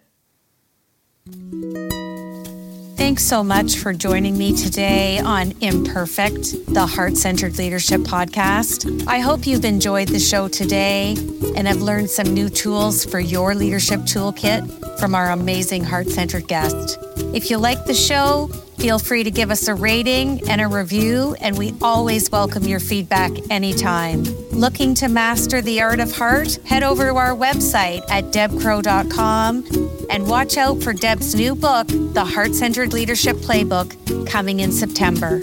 Thanks 2.96 3.24
so 3.24 3.42
much 3.42 3.76
for 3.76 3.94
joining 3.94 4.36
me 4.36 4.54
today 4.54 5.18
on 5.18 5.52
Imperfect, 5.62 6.66
the 6.72 6.86
Heart 6.86 7.16
Centered 7.16 7.56
Leadership 7.56 8.02
Podcast. 8.02 9.06
I 9.08 9.20
hope 9.20 9.46
you've 9.46 9.64
enjoyed 9.64 10.08
the 10.08 10.20
show 10.20 10.48
today 10.48 11.16
and 11.56 11.66
have 11.66 11.80
learned 11.80 12.10
some 12.10 12.32
new 12.34 12.48
tools 12.48 13.04
for 13.04 13.18
your 13.18 13.54
leadership 13.54 14.00
toolkit 14.00 14.98
from 15.00 15.14
our 15.14 15.30
amazing 15.30 15.82
heart 15.82 16.08
centered 16.08 16.46
guest. 16.46 16.98
If 17.34 17.50
you 17.50 17.56
like 17.56 17.86
the 17.86 17.94
show, 17.94 18.50
feel 18.80 18.98
free 18.98 19.22
to 19.22 19.30
give 19.30 19.50
us 19.50 19.68
a 19.68 19.74
rating 19.74 20.48
and 20.48 20.60
a 20.60 20.66
review, 20.66 21.36
and 21.40 21.56
we 21.58 21.74
always 21.82 22.30
welcome 22.30 22.64
your 22.64 22.80
feedback 22.80 23.30
anytime. 23.50 24.22
Looking 24.52 24.94
to 24.94 25.08
master 25.08 25.60
the 25.60 25.82
art 25.82 26.00
of 26.00 26.10
heart? 26.12 26.58
Head 26.64 26.82
over 26.82 27.08
to 27.08 27.16
our 27.16 27.36
website 27.36 28.02
at 28.10 28.24
debcrowe.com 28.32 29.64
and 30.08 30.26
watch 30.26 30.56
out 30.56 30.82
for 30.82 30.94
Deb's 30.94 31.34
new 31.34 31.54
book, 31.54 31.88
The 31.88 32.24
Heart 32.24 32.54
Centered 32.54 32.94
Leadership 32.94 33.36
Playbook, 33.36 34.26
coming 34.26 34.60
in 34.60 34.72
September. 34.72 35.40